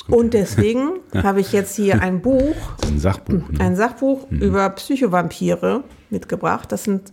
[0.08, 3.50] Und deswegen habe ich jetzt hier ein Buch, Das ein Sachbuch.
[3.50, 3.60] Ne?
[3.60, 6.72] ein Sachbuch über Psychovampire mitgebracht.
[6.72, 7.12] Das sind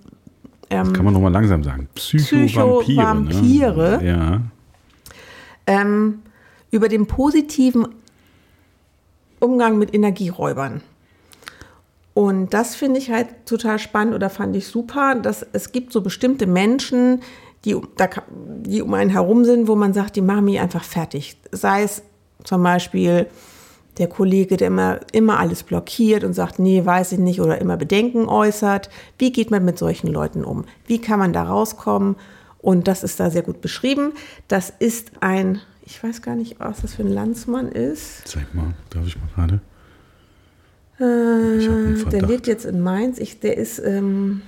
[0.71, 1.89] ähm, Kann man nochmal langsam sagen.
[1.95, 2.81] Psychovampire.
[2.83, 3.99] Psychovampire.
[4.03, 4.09] Ne?
[4.09, 4.41] Ja.
[5.67, 6.23] ähm,
[6.71, 7.87] über den positiven
[9.41, 10.81] Umgang mit Energieräubern.
[12.15, 16.01] Und das finde ich halt total spannend oder fand ich super, dass es gibt so
[16.01, 17.21] bestimmte Menschen,
[17.65, 18.09] die, um- da,
[18.63, 21.37] die um einen herum sind, wo man sagt, die machen mich einfach fertig.
[21.53, 22.03] Sei es
[22.47, 23.27] zum Beispiel
[23.99, 27.77] der Kollege, der immer, immer alles blockiert und sagt, nee, weiß ich nicht oder immer
[27.77, 28.91] Bedenken äußert.
[29.19, 30.65] Wie geht man mit solchen Leuten um?
[30.87, 32.17] Wie kann man da rauskommen?
[32.59, 34.13] Und das ist da sehr gut beschrieben.
[34.49, 38.27] Das ist ein, ich weiß gar nicht, was das für ein Landsmann ist.
[38.27, 39.61] Zeig mal, darf ich mal gerade?
[40.99, 43.19] Äh, der lebt jetzt in Mainz.
[43.19, 44.43] Ich, der ist, ähm,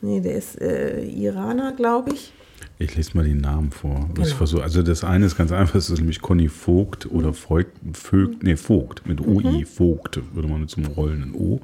[0.00, 2.32] nee, der ist äh, Iraner, glaube ich.
[2.78, 4.08] Ich lese mal den Namen vor.
[4.12, 4.26] Genau.
[4.26, 8.42] versuche, also das eine ist ganz einfach, das ist nämlich Conny Vogt oder Vogt, Vogt,
[8.42, 11.60] nee, Vogt, mit OI, Vogt, würde man mit so einem rollenden O.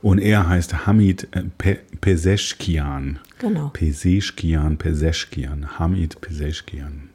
[0.00, 3.20] Und er heißt Hamid äh, Pe Peseschkian.
[3.38, 3.68] Genau.
[3.72, 7.11] Peseschkian, Peseschkian, Hamid Peseschkian.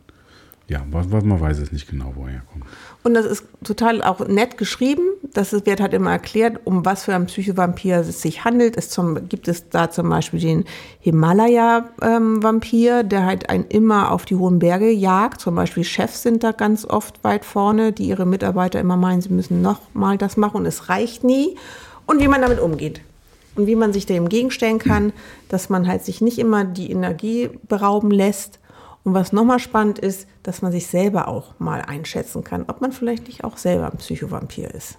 [0.70, 2.66] Ja, man weiß es nicht genau, wo er kommt.
[3.04, 5.04] Und das ist total auch nett geschrieben.
[5.34, 8.76] Das wird halt immer erklärt, um was für einen Psychovampir es sich handelt.
[8.76, 10.66] Es zum, gibt es da zum Beispiel den
[11.00, 15.40] Himalaya-Vampir, der halt einen immer auf die hohen Berge jagt.
[15.40, 19.30] Zum Beispiel Chefs sind da ganz oft weit vorne, die ihre Mitarbeiter immer meinen, sie
[19.30, 21.56] müssen noch mal das machen und es reicht nie.
[22.08, 23.00] Und wie man damit umgeht.
[23.56, 25.14] Und wie man sich dem gegenstellen kann,
[25.48, 28.60] dass man halt sich nicht immer die Energie berauben lässt.
[29.08, 32.92] Und was nochmal spannend ist, dass man sich selber auch mal einschätzen kann, ob man
[32.92, 34.98] vielleicht nicht auch selber ein Psychovampir ist.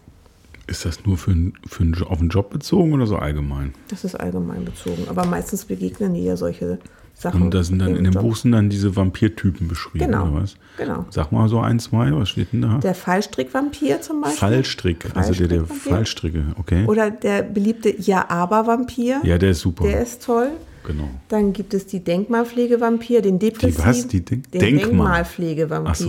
[0.66, 1.36] Ist das nur für,
[1.66, 3.74] für einen, auf den Job bezogen oder so allgemein?
[3.88, 5.08] Das ist allgemein bezogen.
[5.10, 6.78] Aber meistens begegnen die ja solche
[7.12, 7.42] Sachen.
[7.42, 8.22] Und da sind dann in dem Job.
[8.22, 10.56] Buch sind dann diese Vampirtypen beschrieben, Genau, oder was?
[10.78, 11.04] genau.
[11.10, 12.78] Sag mal so ein, zwei, was steht denn da?
[12.78, 14.38] Der Fallstrickvampir zum Beispiel.
[14.38, 15.66] Fallstrick, also der, der.
[15.66, 16.86] Fallstricke, okay.
[16.86, 19.20] Oder der beliebte Ja-Aber-Vampir.
[19.22, 19.84] ja, der ist super.
[19.84, 20.52] Der ist toll.
[20.88, 21.08] Genau.
[21.28, 23.84] Dann gibt es die Denkmalpflegevampir, den depressiven.
[23.84, 24.08] was?
[24.08, 24.62] Die den Denkmal?
[24.80, 25.94] Denkmalpflegevampir.
[25.94, 26.06] So.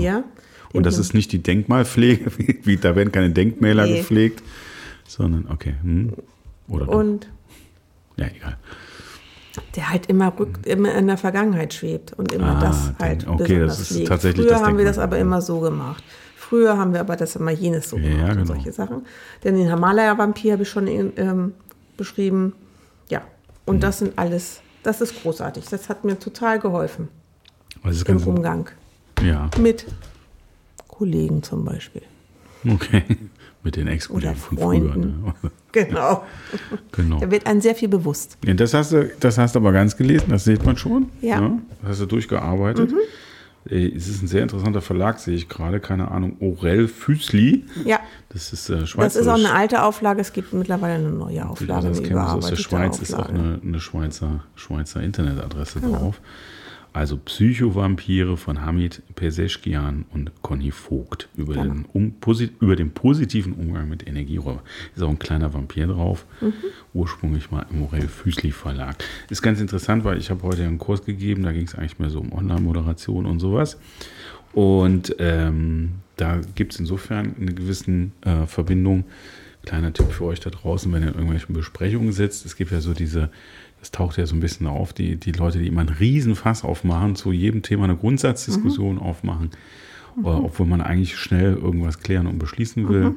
[0.72, 2.32] Den Und das ist nicht die Denkmalpflege,
[2.64, 3.98] wie, da werden keine Denkmäler Nee.
[3.98, 4.42] gepflegt,
[5.08, 5.76] sondern, okay.
[5.84, 6.14] Hm.
[6.68, 6.94] Oder doch.
[6.96, 7.28] Und
[8.18, 8.58] Ja, egal.
[9.76, 13.38] der halt immer, rück, immer in der Vergangenheit schwebt und immer Ah, das halt okay,
[13.44, 14.08] besonders das ist pflegt.
[14.08, 16.04] tatsächlich Früher das haben wir das aber immer so gemacht.
[16.36, 18.42] Früher haben wir aber das immer jenes so Ja, gemacht genau.
[18.42, 19.02] und solche Sachen.
[19.44, 21.54] Denn den Himalaya-Vampir habe ich schon ähm,
[21.98, 22.54] beschrieben.
[23.10, 23.22] Ja,
[23.66, 23.82] und Mhm.
[23.82, 25.66] das sind alles, das ist großartig.
[25.66, 27.10] Das hat mir total geholfen
[27.84, 28.70] Also im Umgang
[29.22, 29.86] ja, mit
[30.88, 32.04] Kollegen zum Beispiel.
[32.68, 33.04] okay.
[33.62, 34.96] Mit den Ex-Kollegen von früher.
[34.96, 35.34] Ne?
[35.72, 36.24] Genau.
[36.92, 37.20] genau.
[37.20, 38.38] Da wird einem sehr viel bewusst.
[38.44, 41.10] Ja, das, hast du, das hast du aber ganz gelesen, das sieht man schon.
[41.22, 41.42] Ja.
[41.42, 41.62] Mhm.
[41.82, 42.92] Das hast du durchgearbeitet.
[42.92, 42.96] Äh,
[43.72, 45.80] Es ist ein sehr interessanter Verlag, sehe ich gerade.
[45.80, 47.66] Keine Ahnung, Aurel Füßli.
[47.86, 49.28] Ja, Das ist äh, das Schweizerisch.
[49.28, 50.22] ist auch eine alte Auflage.
[50.22, 53.40] Es gibt mittlerweile eine neue Auflage, das kennen wir aus der Schweiz, ist auch Auflage.
[53.40, 55.98] eine, eine Schweizer, Schweizer Internetadresse Genau.
[56.00, 56.22] drauf.
[56.92, 61.74] Also Psychovampire von Hamid Peseschkian und Conny Vogt über, Genau.
[61.74, 62.16] den, um,
[62.60, 64.62] über den positiven Umgang mit Energieräubern.
[64.96, 66.54] Ist auch ein kleiner Vampir drauf, Mhm.
[66.94, 68.96] ursprünglich mal im Morel Füßli Verlag.
[69.30, 72.10] Ist ganz interessant, weil ich habe heute einen Kurs gegeben, da ging es eigentlich mehr
[72.10, 73.78] so um Online-Moderation und sowas.
[74.54, 79.06] Und ähm, da gibt es insofern eine gewisse äh, Verbindung.
[79.66, 82.46] Kleiner Tipp für euch da draußen, wenn ihr in irgendwelchen Besprechungen sitzt.
[82.46, 83.30] Es gibt ja so diese,
[83.80, 87.16] das taucht ja so ein bisschen auf, die, die Leute, die immer einen Riesenfass aufmachen,
[87.16, 89.52] zu jedem Thema eine Grundsatzdiskussion aufmachen,
[90.18, 93.16] äh, obwohl man eigentlich schnell irgendwas klären und beschließen will.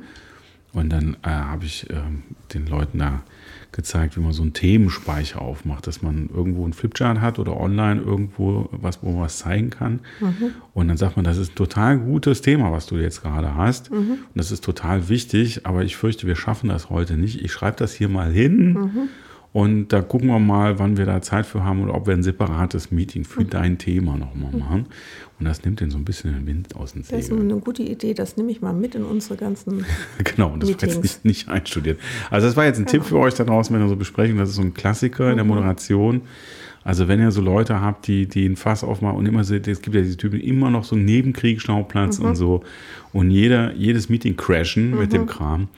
[0.72, 2.22] Und dann äh, habe ich ähm,
[2.55, 3.22] den Leuten da
[3.72, 8.01] gezeigt, wie man so einen Themenspeicher aufmacht, dass man irgendwo einen Flipchart hat oder online
[8.01, 10.01] irgendwo was, wo man was zeigen kann.
[10.75, 13.90] Und dann sagt man, das ist ein total gutes Thema, was du jetzt gerade hast.
[13.90, 17.42] Und das ist total wichtig, aber ich fürchte, wir schaffen das heute nicht.
[17.42, 19.09] Ich schreibe das hier mal hin.
[19.52, 22.22] Und da gucken wir mal, wann wir da Zeit für haben oder ob wir ein
[22.22, 24.86] separates Meeting für dein Thema nochmal machen.
[25.38, 27.50] Und das nimmt den so ein bisschen den Wind aus den Das ist Segeln.
[27.50, 29.84] eine gute Idee, das nehme ich mal mit in unsere ganzen.
[30.24, 31.02] Genau, und das war jetzt Meetings.
[31.02, 32.00] nicht, nicht einstudiert.
[32.30, 34.48] Also das war jetzt ein Tipp für euch da draußen, wenn ihr so Besprechungen, das
[34.50, 36.22] ist so ein Klassiker in der Moderation.
[36.84, 39.82] Also wenn ihr so Leute habt, die, die ein Fass aufmachen und immer so, es
[39.82, 42.62] gibt ja diese Typen, die immer noch so einen Nebenkriegsschauplatz und so
[43.12, 45.68] und jeder, jedes Meeting crashen mit dem Kram,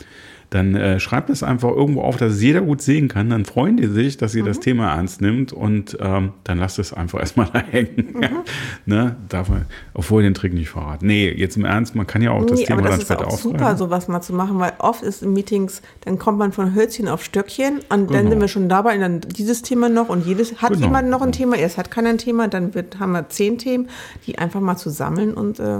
[0.54, 3.28] dann äh, schreibt es einfach irgendwo auf, dass es jeder gut sehen kann.
[3.28, 6.92] Dann freuen die sich, dass ihr das Thema ernst nimmt und ähm, dann lasst es
[6.92, 8.14] einfach erstmal da hängen.
[8.86, 9.16] ne?
[9.28, 9.64] Darf man,
[9.94, 11.08] obwohl den Trick nicht verraten.
[11.08, 13.12] Nee, jetzt im Ernst, man kann ja auch das Nee, Thema aber dann das ist
[13.12, 16.52] später auch super, sowas mal zu machen, weil oft ist in Meetings, dann kommt man
[16.52, 18.30] von Hölzchen auf Stöckchen und dann Genau.
[18.30, 20.86] sind wir schon dabei und dann dieses Thema noch und jedes hat Genau.
[20.86, 23.88] jemand noch ein Thema, erst hat keiner ein Thema, dann wird, haben wir zehn Themen,
[24.28, 25.78] die einfach mal zu sammeln und äh,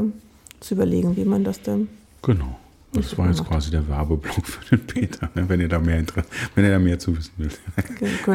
[0.59, 1.87] zu überlegen, wie man das dann.
[2.23, 2.59] Genau.
[2.95, 5.45] Das war jetzt quasi der Werbeblock für den Peter, ne?
[5.49, 7.51] wenn ihr da mehr Interesse, wenn ihr da mehr zu wissen will.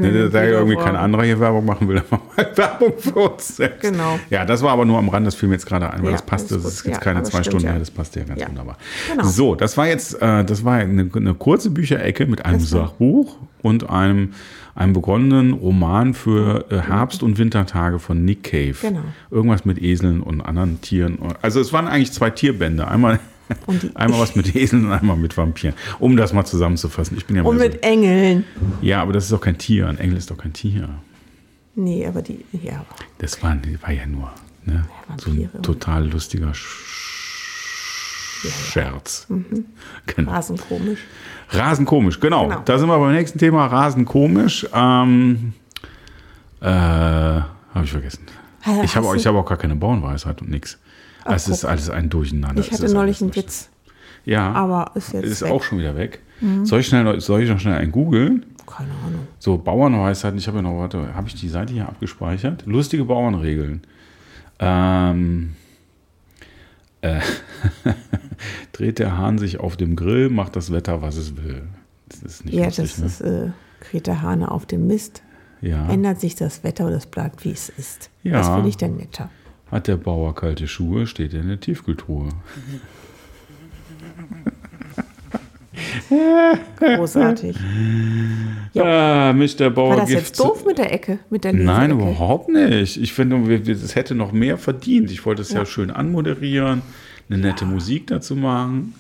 [0.02, 0.86] Ne, wir da irgendwie fragen.
[0.88, 3.82] kein anderer hier Werbung machen will, dann machen wir halt Werbung für uns selbst.
[3.82, 4.20] Genau.
[4.30, 6.12] Ja, das war aber nur am Rand, das fiel mir jetzt gerade ein, weil Ja,
[6.14, 7.72] das passt, das ist jetzt Ja, keine zwei Stunden ja.
[7.72, 8.78] mehr, das passt ja ganz wunderbar.
[9.10, 9.24] Genau.
[9.26, 13.38] So, das war jetzt, äh, das war eine, eine kurze Bücherecke mit einem Das Sachbuch
[13.62, 14.34] und einem,
[14.76, 18.76] einem begonnenen Roman für äh, Herbst- und Wintertage von Nick Cave.
[18.82, 19.02] Genau.
[19.32, 21.18] Irgendwas mit Eseln und anderen Tieren.
[21.42, 22.88] Also es waren eigentlich zwei Tierbände.
[22.88, 23.20] Einmal,
[23.96, 25.76] einmal was mit Eseln und einmal mit Vampiren.
[26.00, 27.18] Um das mal zusammenzufassen.
[27.18, 28.44] Ich bin ja Und mehr so- mit Engeln.
[28.82, 29.88] ja, aber das ist doch kein Tier.
[29.88, 30.90] Ein Engel ist doch kein Tier.
[31.76, 32.86] Nee, aber die, ja,
[33.20, 34.32] Das war, war ja nur
[34.66, 34.86] ne?
[35.18, 35.50] so Vampire.
[35.54, 36.88] ein total lustiger Sch
[38.72, 39.28] Scherz.
[40.06, 40.32] Genau.
[40.32, 41.00] Rasen komisch.
[41.50, 42.48] Rasenkomisch, genau.
[42.48, 42.62] Genau.
[42.64, 43.66] Da sind wir beim nächsten Thema.
[43.68, 44.66] Rasenkomisch.
[44.74, 45.54] Ähm,
[46.62, 48.26] äh, habe ich vergessen.
[48.84, 50.78] Ich habe hab auch gar keine Bauernweisheit und nichts.
[51.30, 52.62] Ach, Es ist alles ein Durcheinander.
[52.62, 53.70] Ich hatte neulich einen Witz,
[54.26, 55.50] Ja, aber ist jetzt ist weg.
[55.50, 55.56] Mhm.
[55.56, 56.22] auch schon wieder weg.
[56.64, 58.46] Soll, ich schnell, noch- soll ich noch schnell einen googeln?
[58.66, 59.28] Keine Ahnung.
[59.40, 62.66] So, Bauernweisheiten, ich habe ja noch, warte, habe ich die Seite hier abgespeichert?
[62.66, 63.82] Lustige Bauernregeln.
[64.60, 65.56] Ähm,
[67.02, 67.20] äh,
[68.72, 71.64] dreht der Hahn sich auf dem Grill, macht das Wetter, was es will.
[72.08, 73.06] Das ist nicht Ja, lustig, das ne?
[73.06, 73.50] ist äh,
[73.82, 75.24] Greta Hane auf dem Mist.
[75.62, 75.88] ja.
[75.90, 78.10] Ändert sich das Wetter oder es bleibt, wie es ist.
[78.24, 78.34] Ja.
[78.34, 79.30] Das finde ich dann netter.
[79.72, 82.30] Hat der Bauer kalte Schuhe, steht er in der Tiefkühltruhe.
[86.80, 87.56] Großartig.
[88.76, 89.70] Ah, Mr.
[89.70, 91.20] Bauer War das Gift- jetzt doof mit der Ecke?
[91.30, 92.10] Mit der Nein, Leseecke?
[92.12, 92.98] überhaupt nicht.
[92.98, 95.12] Ich finde, es hätte noch mehr verdient.
[95.12, 96.82] Ich wollte es ja, schön anmoderieren,
[97.30, 98.94] eine nette Musik dazu machen.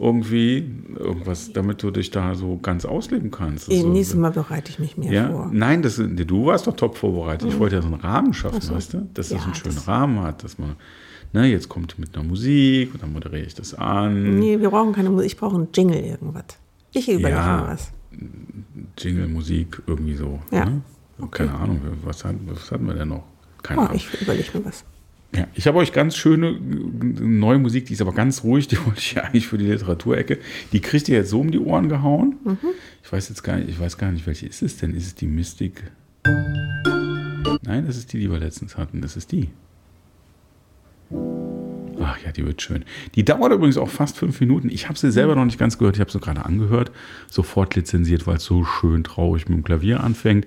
[0.00, 0.64] Irgendwie
[0.98, 3.70] irgendwas, damit du dich da so ganz ausleben kannst.
[3.70, 5.50] Eh, So- Nächstes Mal bereite ich mich mehr ja, vor.
[5.52, 7.48] nein, das, du warst doch top vorbereitet.
[7.50, 9.08] Ich wollte ja so einen Rahmen schaffen, weißt du?
[9.12, 10.76] Dass das Ja, einen schönen das- Rahmen hat, dass man,
[11.34, 14.38] ne, jetzt kommt mit einer Musik und dann moderiere ich das an.
[14.38, 15.32] Nee, wir brauchen keine Musik.
[15.32, 16.44] Ich brauche einen Jingle, irgendwas.
[16.92, 17.46] Ich überlege Ja.
[17.58, 17.92] mal was.
[18.96, 20.38] Jingle, Musik, irgendwie so.
[20.50, 20.64] Ja.
[20.64, 20.80] Ne?
[21.30, 23.24] Keine Ahnung, was, hat, was hatten wir denn noch?
[23.62, 23.96] Keine Oh, Ahnung.
[23.96, 24.82] ich überlege mir was.
[25.34, 28.98] Ja, ich habe euch ganz schöne neue Musik, die ist aber ganz ruhig, die wollte
[28.98, 30.38] ich ja eigentlich für die Literaturecke.
[30.72, 32.36] Die kriegt ihr jetzt so um die Ohren gehauen.
[32.44, 32.58] Mhm.
[33.02, 34.94] Ich weiß jetzt gar nicht, ich weiß gar nicht, welche ist es denn?
[34.94, 35.84] Ist es die Mystic?
[37.62, 39.00] Nein, das ist die, die wir letztens hatten.
[39.00, 39.48] Das ist die.
[42.02, 42.84] Ach ja, die wird schön.
[43.14, 44.68] Die dauert übrigens auch fast fünf Minuten.
[44.70, 45.96] Ich habe sie selber noch nicht ganz gehört.
[45.96, 46.90] Ich habe sie gerade angehört.
[47.28, 50.46] Sofort lizenziert, weil es so schön traurig mit dem Klavier anfängt.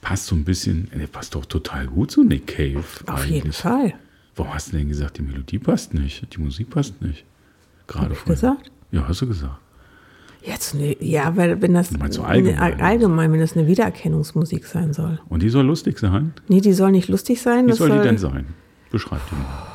[0.00, 2.84] Passt so ein bisschen, passt doch total gut zu Nick Cave.
[3.06, 3.30] Auf eigentlich.
[3.30, 3.94] jeden Fall.
[4.36, 6.34] Warum hast du denn gesagt, die Melodie passt nicht?
[6.36, 7.24] Die Musik passt nicht.
[7.86, 8.34] Gerade vorhin.
[8.34, 8.70] gesagt?
[8.90, 9.56] Ja, hast du gesagt.
[10.42, 12.76] Jetzt ne, ja, weil wenn das so allgemein?
[12.76, 15.18] ne, allgemein, wenn das eine Wiedererkennungsmusik sein soll.
[15.28, 16.34] Und die soll lustig sein?
[16.48, 17.66] Nee, die soll nicht lustig sein.
[17.66, 18.46] Wie soll soll, die denn sein?
[18.92, 19.66] Beschreib die mal.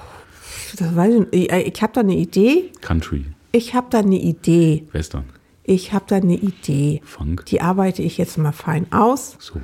[0.77, 1.51] Das weiß ich nicht.
[1.51, 2.71] Ich, ich habe da eine Idee.
[2.81, 4.87] Country, Ich habe da eine Idee.
[4.93, 5.25] Western,
[5.63, 7.01] Ich habe da eine Idee.
[7.03, 9.35] Funk, Die arbeite ich jetzt mal fein aus.
[9.39, 9.61] Soul.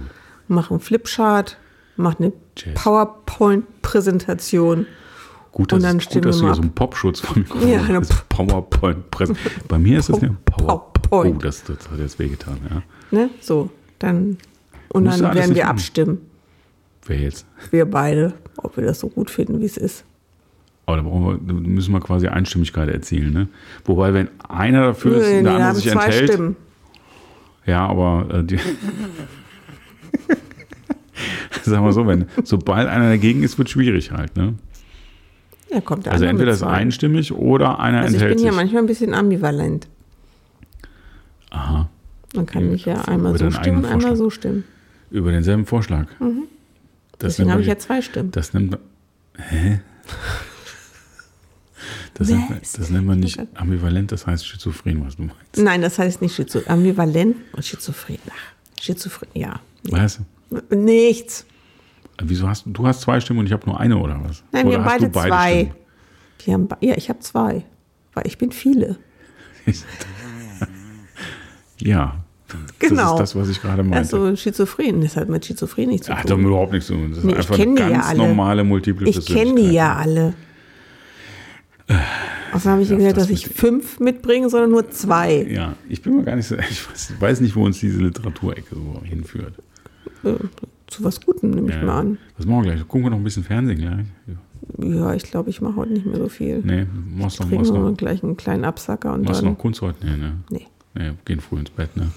[0.50, 1.58] Mache einen Flipchart.
[1.98, 2.32] Mache eine.
[2.76, 4.86] PowerPoint-Präsentation.
[5.52, 7.98] Gut, Und das dann gut, dass du mal so einen Popschutz vom Mikrofon Ja, eine
[8.00, 8.30] hast.
[8.30, 9.12] PowerPoint.
[9.12, 10.92] Präsent- Bei mir ist das eine Power.
[10.94, 11.36] PowerPoint.
[11.38, 12.58] Oh, das, das hat jetzt wehgetan.
[12.70, 12.82] Ja.
[13.12, 13.30] Ne?
[13.42, 14.38] So, dann.
[14.90, 16.20] Und Musst dann werden wir abstimmen.
[17.06, 17.46] Wer jetzt?
[17.72, 20.04] Wir beide, ob wir das so gut finden, wie es ist.
[20.86, 23.34] Aber da brauchen wir, da müssen wir quasi Einstimmigkeit erzielen.
[23.34, 23.48] Ne?
[23.86, 26.30] Wobei, wenn einer dafür ist Nö, und der andere sich enthält.
[26.32, 26.56] Stimmen.
[27.66, 28.60] Ja, aber äh, die,
[31.64, 34.36] sag mal so, wenn sobald einer dagegen ist, wird schwierig halt.
[34.36, 34.56] Ne?
[35.72, 38.58] Ja, kommt der Also entweder ist einstimmig oder einer Also ich enthält bin ja sich.
[38.58, 39.88] manchmal ein bisschen ambivalent.
[41.50, 41.90] Aha,
[42.36, 44.64] Man kann mich ja einmal so stimmen einmal so stimmen.
[45.12, 46.08] über denselben Vorschlag.
[46.20, 46.44] Das Mhm.
[47.22, 48.32] Deswegen nennt habe ich ja zwei Stimmen.
[48.32, 48.80] Das nennt man.
[49.38, 49.80] Hä?
[52.14, 55.58] Das nennt, man, das nennt man nicht ambivalent, das heißt schizophren, was du meinst.
[55.58, 58.18] Nein, das heißt nicht Schizo ambivalent und schizophren.
[58.30, 59.60] Ach, schizophren, ja.
[59.90, 60.20] Was?
[60.70, 61.46] Nichts.
[62.22, 64.44] Wieso hast du, hast zwei Stimmen und ich habe nur eine oder was?
[64.52, 65.54] Nein, oder wir haben du beide zwei.
[65.60, 65.74] Stimmen?
[66.46, 67.64] Wir haben, be- ja, ich habe zwei.
[68.14, 68.98] Weil ich bin viele.
[71.80, 72.24] Ja.
[72.80, 73.18] Genau.
[73.18, 73.98] Das ist das, was ich gerade meinte.
[73.98, 76.42] Also schizophren, das hat mit Schizophren nichts zu Hat tun.
[76.44, 77.10] doch überhaupt nichts zu tun.
[77.10, 78.18] Das ist Nee, ich einfach ja ganz alle.
[78.18, 80.34] normale multiple Ich kenne die ja alle.
[82.54, 85.44] Also habe ich Ja, gesagt, das dass ich fünf mitbringe, sondern nur zwei.
[85.50, 88.00] Ja, ich bin mir gar nicht so, ich weiß, ich weiß nicht, wo uns diese
[88.00, 89.54] Literaturecke so hinführt.
[90.88, 91.84] Zu was Gutem, nehme ich Ja.
[91.84, 92.18] mal an.
[92.38, 92.88] Was machen wir gleich?
[92.88, 94.06] Gucken wir noch ein bisschen Fernsehen gleich?
[94.80, 96.60] Ja, ich glaube, ich mache heute nicht mehr so viel.
[96.64, 99.50] Nee, machst noch, machst noch, gleich einen kleinen Absacker und machst dann.
[99.50, 100.06] noch Kunst heute?
[100.06, 100.34] Nee, ne?
[100.50, 102.10] Nee, Nee, gehen früh ins Bett, ne?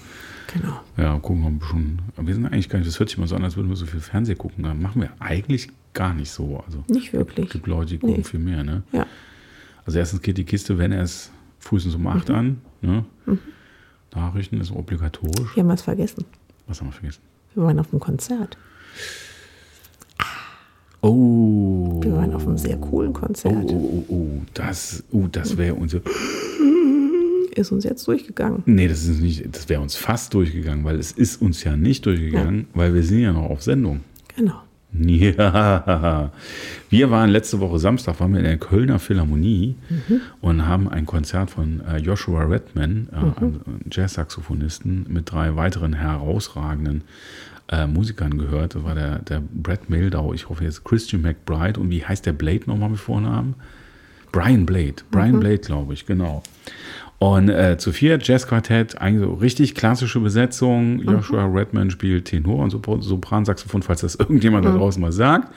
[0.51, 0.79] genau.
[0.97, 1.99] Ja, gucken wir ein bisschen.
[2.17, 3.75] Aber wir sind eigentlich gar nicht, das hört sich mal so an, als würden wir
[3.75, 4.63] so viel Fernsehen gucken.
[4.63, 6.63] Das machen wir eigentlich gar nicht so.
[6.65, 7.45] Also Nicht wirklich.
[7.47, 8.23] es gibt Leute, die gucken Nee.
[8.23, 8.83] viel mehr, ne?
[8.91, 9.05] Ja.
[9.85, 12.35] Also erstens geht die Kiste, wenn erst frühestens um 8 Mhm.
[12.35, 13.05] an, ne?
[14.15, 15.55] Nachrichten ist obligatorisch.
[15.55, 16.25] Wir haben was vergessen.
[16.67, 17.21] Was haben wir vergessen?
[17.55, 18.57] Wir waren auf einem Konzert.
[21.01, 21.99] Oh.
[22.03, 23.53] Wir waren auf einem sehr coolen Oh, Konzert.
[23.71, 26.01] oh, oh, oh, das, oh, das wäre unser.
[27.55, 28.63] Ist uns jetzt durchgegangen.
[28.65, 32.05] Nee, das ist nicht, das wäre uns fast durchgegangen, weil es ist uns ja nicht
[32.05, 34.01] durchgegangen, weil wir sind ja noch auf Sendung.
[34.35, 34.61] Genau.
[35.01, 36.31] Ja,
[36.89, 39.75] wir waren letzte Woche Samstag, waren wir in der Kölner Philharmonie
[40.41, 47.03] und haben ein Konzert von äh, Joshua Redman, äh, einem Jazz-Saxophonisten, mit drei weiteren herausragenden
[47.69, 48.75] äh, Musikern gehört.
[48.75, 52.33] Das war der, der Brad Mildau, ich hoffe jetzt Christian McBride und wie heißt der
[52.33, 53.55] Blade nochmal mit Vornamen?
[54.31, 56.41] Brian Blade, Brian Blade, glaube ich, genau.
[57.21, 61.01] Und äh, zu vier Jazzquartett, eigentlich so richtig klassische Besetzung.
[61.01, 65.53] Joshua Redman spielt Tenor und Sopran- Sopransaxophon, falls das irgendjemand da draußen mal sagt.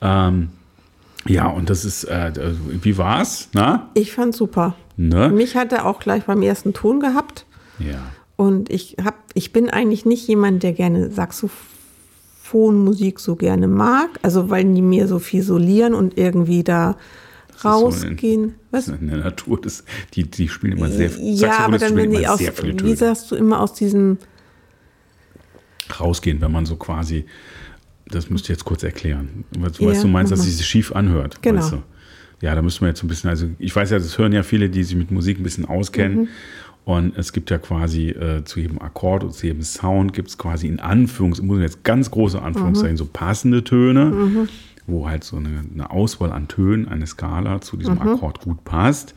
[0.00, 0.48] Ähm,
[1.28, 2.32] ja, und das ist, äh,
[2.82, 3.48] wie war's?
[3.52, 3.90] Na?
[3.94, 4.74] Ich fand super.
[4.96, 5.28] Ne?
[5.28, 7.46] Mich hat er auch gleich beim ersten Ton gehabt.
[7.78, 8.02] Ja.
[8.34, 14.18] Und ich hab, ich bin eigentlich nicht jemand, der gerne Saxophonmusik so gerne mag.
[14.22, 16.96] Also weil die mir so viel solieren und irgendwie da
[17.64, 18.54] rausgehen.
[18.70, 18.88] Was?
[18.88, 19.84] In der Natur, das,
[20.14, 23.60] die, die spielen immer sehr Ja, aber dann, wenn die aus, wie sagst du immer,
[23.60, 24.18] aus diesem,
[26.00, 27.24] rausgehen, wenn man so quasi,
[28.06, 29.44] das müsst ihr jetzt kurz erklären.
[29.58, 31.42] Was, Ja, du meinst, dass es sich schief anhört.
[31.42, 31.60] Genau.
[31.60, 31.82] Weißt du?
[32.40, 34.42] Ja, da müssen wir jetzt so ein bisschen, also ich weiß ja, das hören ja
[34.42, 36.22] viele, die sich mit Musik ein bisschen auskennen.
[36.22, 36.28] Mhm.
[36.84, 40.38] Und es gibt ja quasi äh, zu jedem Akkord und zu jedem Sound gibt es
[40.38, 44.48] quasi in Anführungs, muss jetzt ganz große Anführungszeichen, so passende Töne,
[44.86, 49.14] wo halt so eine, eine Auswahl an Tönen, eine Skala zu diesem Akkord gut passt.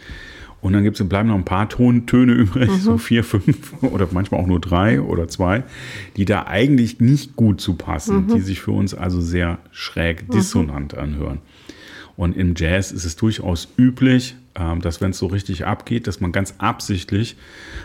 [0.61, 4.47] Und dann gibt's, bleiben noch ein paar Tontöne übrig, so vier, fünf oder manchmal auch
[4.47, 5.63] nur drei oder zwei,
[6.17, 10.97] die da eigentlich nicht gut zu passen, die sich für uns also sehr schräg dissonant
[10.97, 11.39] anhören.
[12.17, 14.35] Und im Jazz ist es durchaus üblich,
[14.81, 17.35] dass wenn es so richtig abgeht, dass man ganz absichtlich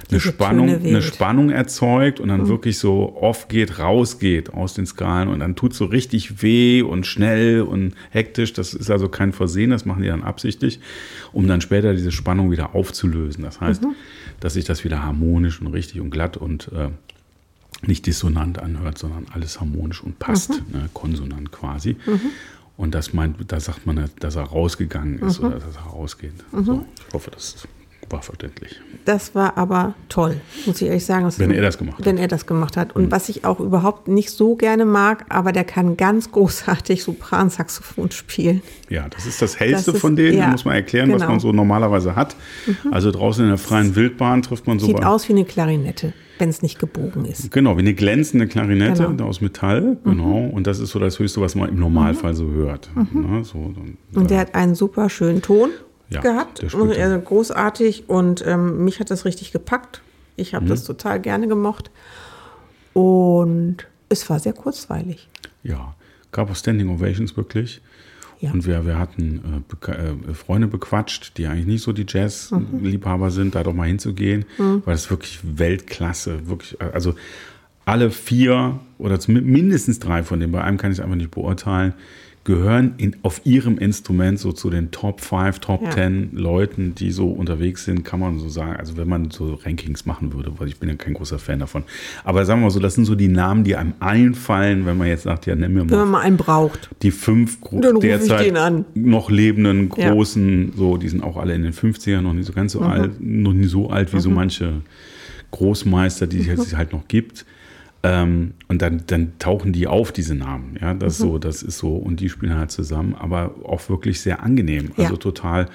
[0.08, 1.02] eine Diese Spannung, eine.
[1.02, 5.74] Spannung erzeugt und dann wirklich so off geht, rausgeht aus den Skalen und dann tut
[5.74, 8.52] so richtig weh und schnell und hektisch.
[8.52, 10.78] Das ist also kein Versehen, das machen die dann absichtlich,
[11.32, 13.42] um dann später diese Spannung wieder aufzulösen.
[13.42, 13.82] Das heißt,
[14.38, 16.88] dass sich das wieder harmonisch und richtig und glatt und äh,
[17.86, 21.96] nicht dissonant anhört, sondern alles harmonisch und passt, ne, konsonant quasi.
[22.80, 26.32] Und das meint, da sagt man, dass er rausgegangen ist oder dass er rausgeht.
[26.64, 27.68] So, ich hoffe, das
[28.08, 28.80] war verständlich.
[29.04, 31.28] das war aber toll, muss ich ehrlich sagen.
[31.36, 32.00] Wenn er das gemacht hat.
[32.00, 32.04] Mhm.
[32.06, 32.96] Wenn er das gemacht hat.
[32.96, 38.10] Und was ich auch überhaupt nicht so gerne mag, aber der kann ganz großartig Sopransaxophon
[38.12, 38.62] spielen.
[38.88, 40.38] Ja, das ist das Hellste Das ist- von denen.
[40.38, 41.26] ja, da muss man erklären, was genau.
[41.26, 41.32] Mhm.
[41.34, 42.34] man so normalerweise hat.
[42.90, 46.48] Also draußen in der freien Wildbahn trifft man so Sieht aus wie eine Klarinette, wenn
[46.48, 47.50] es nicht gebogen ist.
[47.52, 49.26] Genau, wie eine glänzende Klarinette Genau.
[49.26, 49.98] aus Metall.
[50.04, 50.46] Genau.
[50.46, 52.90] Und das ist so das Höchste, was man im Normalfall so hört.
[53.12, 55.70] Ne, so, dann, Und der hat einen super schönen Ton
[56.08, 56.62] Ja, gehabt.
[56.64, 60.02] Also großartig und ähm, mich hat das richtig gepackt.
[60.36, 60.56] Ich Mhm.
[60.56, 61.90] habe das total gerne gemocht.
[62.92, 65.28] Und es war sehr kurzweilig.
[65.62, 65.94] Ja,
[66.32, 67.80] gab auch Standing Ovations wirklich.
[68.40, 68.52] Ja.
[68.52, 73.54] Und wir, wir hatten äh, äh, Freunde bequatscht, die eigentlich nicht so die Jazz-Liebhaber sind,
[73.54, 77.14] da doch mal hinzugehen, weil es wirklich Weltklasse, wirklich, äh, also
[77.84, 81.94] alle vier oder mindestens drei von denen, bei einem kann ich es einfach nicht beurteilen,
[82.44, 85.90] gehören in, auf ihrem Instrument so zu den Top 5, Top Ja.
[85.90, 88.76] 10 Leuten, die so unterwegs sind, kann man so sagen.
[88.76, 91.84] Also wenn man so Rankings machen würde, weil ich bin ja kein großer Fan davon.
[92.24, 95.08] Aber sagen wir mal so, das sind so die Namen, die einem einfallen, wenn man
[95.08, 96.88] jetzt sagt, ja, nimm mir Wenn mal man mal einen braucht.
[97.02, 97.58] die fünf
[98.00, 98.54] derzeit
[98.94, 100.10] noch lebenden Ja.
[100.10, 100.14] Mhm.
[100.14, 103.20] großen, so, die sind auch alle in den 50ern, noch nicht so ganz so alt,
[103.20, 104.80] noch nie so alt wie so manche
[105.50, 106.42] Großmeister, die Mhm.
[106.42, 107.44] es jetzt halt noch gibt.
[108.02, 110.78] Ähm, und dann, dann tauchen die auf, diese Namen.
[110.80, 111.22] Ja, das Mhm.
[111.24, 111.96] so, das ist so.
[111.96, 114.92] Und die spielen halt zusammen, aber auch wirklich sehr angenehm.
[114.96, 115.18] Also Ja.
[115.18, 115.66] total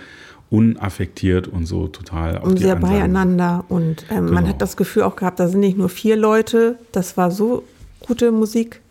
[0.50, 2.98] unaffektiert und so total auf Und sehr Ansagen.
[3.00, 3.66] beieinander.
[3.70, 4.48] Und ähm, man Genau.
[4.50, 6.78] hat das Gefühl auch gehabt, da sind nicht nur vier Leute.
[6.92, 7.64] Das war so
[8.00, 8.82] gute Musik.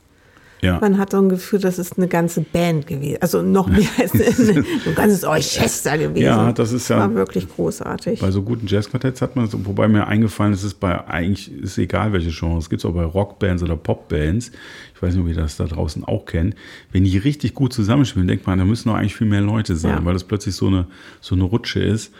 [0.64, 0.78] Ja.
[0.80, 3.18] Man hat so ein Gefühl, das ist eine ganze Band gewesen.
[3.20, 6.24] Also noch mehr als eine, ein ganzes Orchester gewesen.
[6.24, 8.20] Ja, das ist ja- War wirklich großartig.
[8.20, 11.52] Bei so guten Jazzquartetts hat man es, wobei mir eingefallen ist, es ist bei eigentlich
[11.62, 12.58] ist egal welche Genre.
[12.58, 14.50] Es gibt es auch bei Rockbands oder Popbands.
[14.94, 16.54] Ich weiß nicht, ob ihr das da draußen auch kennt.
[16.92, 19.90] Wenn die richtig gut zusammenspielen, denkt man, da müssen doch eigentlich viel mehr Leute sein,
[19.98, 20.04] Ja.
[20.04, 20.86] weil das plötzlich so eine,
[21.20, 22.12] so eine Rutsche ist.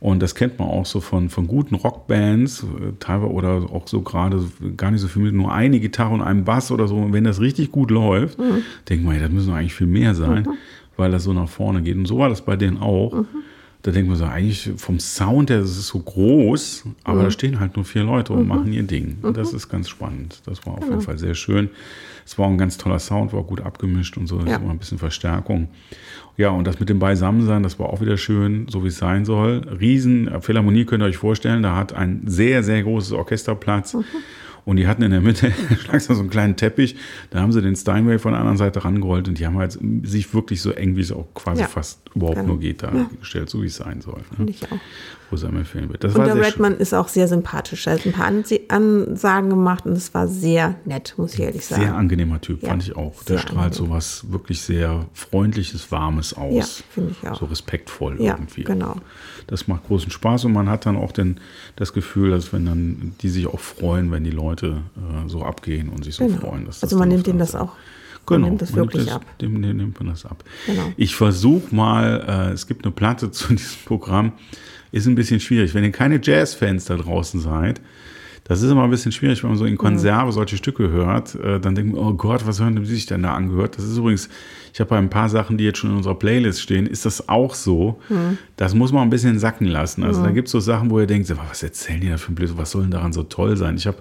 [0.00, 4.00] Und das kennt man auch so von, von guten Rockbands, äh, teilweise oder auch so
[4.02, 4.40] gerade
[4.76, 6.96] gar nicht so viel mit, nur eine Gitarre und einem Bass oder so.
[6.96, 8.62] Und wenn das richtig gut läuft, Mhm.
[8.88, 10.46] denkt man, ja, das müssen eigentlich viel mehr sein,
[10.96, 11.96] weil das so nach vorne geht.
[11.96, 13.12] Und so war das bei denen auch.
[13.12, 13.26] Mhm.
[13.82, 17.24] Da denkt man so, eigentlich vom Sound her, das ist so groß, aber Mhm.
[17.24, 19.18] da stehen halt nur vier Leute und machen ihr Ding.
[19.22, 20.42] Und das ist ganz spannend.
[20.46, 20.92] Das war auf Genau.
[20.92, 21.70] jeden Fall sehr schön.
[22.26, 24.38] Es war auch ein ganz toller Sound, war gut abgemischt und so.
[24.38, 24.56] Das Ja.
[24.56, 25.68] ist immer ein bisschen Verstärkung.
[26.38, 29.24] Ja, und das mit dem Beisammensein, das war auch wieder schön, so wie es sein
[29.24, 29.60] soll.
[29.80, 33.94] Riesen äh, Philharmonie könnt ihr euch vorstellen, da hat ein sehr, sehr großes Orchesterplatz.
[33.94, 34.04] Mhm.
[34.64, 35.50] Und die hatten in der Mitte
[35.98, 36.94] so einen kleinen Teppich.
[37.30, 40.32] Da haben sie den Steinway von der anderen Seite rangerollt und die haben halt sich
[40.32, 41.66] wirklich so eng, wie es auch quasi Ja.
[41.68, 42.48] fast überhaupt Genau.
[42.48, 44.20] nur geht, da gestellt, so wie es sein soll.
[44.36, 44.46] Ne?
[44.50, 44.78] Ich auch.
[45.44, 46.04] Einem empfehlen wird.
[46.04, 47.86] Das Und der Redman ist auch sehr sympathisch.
[47.86, 48.26] Er hat ein paar
[48.68, 51.82] Ansagen gemacht und es war sehr nett, muss ich ehrlich sagen.
[51.82, 53.22] Sehr angenehmer Typ, Ja, fand ich auch.
[53.24, 53.72] Der strahlt angenehm.
[53.74, 56.54] so was wirklich sehr Freundliches, Warmes aus.
[56.78, 57.38] Ja, finde ich auch.
[57.38, 58.64] So respektvoll Ja, irgendwie.
[58.64, 58.96] genau.
[59.46, 61.40] Das macht großen Spaß und man hat dann auch den,
[61.76, 65.88] das Gefühl, dass wenn dann die sich auch freuen, wenn die Leute äh, so abgehen
[65.88, 66.40] und sich so Genau.
[66.40, 66.66] freuen.
[66.66, 67.72] Also man nimmt denen das auch.
[68.30, 69.24] Man Genau, nimmt das wirklich das, ab.
[69.40, 70.44] Dem, dem nimmt man das ab.
[70.66, 70.92] Genau.
[70.98, 74.32] Ich versuche mal, äh, es gibt eine Platte zu diesem Programm,
[74.92, 75.74] ist ein bisschen schwierig.
[75.74, 77.80] Wenn ihr keine Jazz-Fans da draußen seid,
[78.44, 81.60] das ist immer ein bisschen schwierig, wenn man so in Konserve solche Stücke hört, äh,
[81.60, 83.76] dann denkt man, oh Gott, was hören die sich denn da angehört?
[83.76, 84.30] Das ist übrigens,
[84.72, 87.28] ich habe bei ein paar Sachen, die jetzt schon in unserer Playlist stehen, ist das
[87.28, 88.00] auch so.
[88.56, 90.02] Das muss man ein bisschen sacken lassen.
[90.02, 92.34] Also da gibt es so Sachen, wo ihr denkt, was erzählen die da für ein
[92.36, 93.76] Blödsinn, was soll denn daran so toll sein?
[93.76, 93.98] Ich habe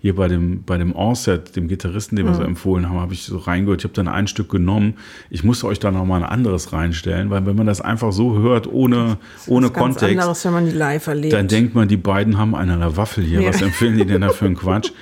[0.00, 3.24] hier bei dem, bei dem Onset, dem Gitarristen, den wir so empfohlen haben, habe ich
[3.24, 3.80] so reingehört.
[3.80, 4.94] Ich habe dann ein Stück genommen.
[5.30, 8.66] Ich musste euch da nochmal ein anderes reinstellen, weil wenn man das einfach so hört,
[8.66, 11.32] ohne, ohne Kontext, anderes, wenn man die live erlebt.
[11.32, 13.40] dann denkt man, die beiden haben einen an der Waffel hier.
[13.40, 13.48] Ja.
[13.48, 14.92] Was empfehlen die denn da für einen Quatsch?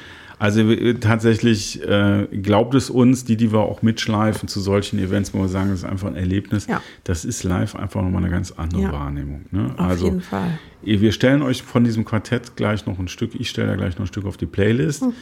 [0.44, 5.32] Also äh, tatsächlich äh, glaubt es uns, die, die wir auch mitschleifen zu solchen Events,
[5.32, 6.66] wo wir sagen, das ist einfach ein Erlebnis.
[6.66, 6.82] Ja.
[7.02, 8.92] Das ist live einfach nochmal eine ganz andere Ja.
[8.92, 9.46] Wahrnehmung.
[9.52, 9.72] Ne?
[9.74, 10.58] Auf also jeden Fall.
[10.82, 14.04] wir stellen euch von diesem Quartett gleich noch ein Stück, ich stelle da gleich noch
[14.04, 15.00] ein Stück auf die Playlist.
[15.04, 15.14] Mhm.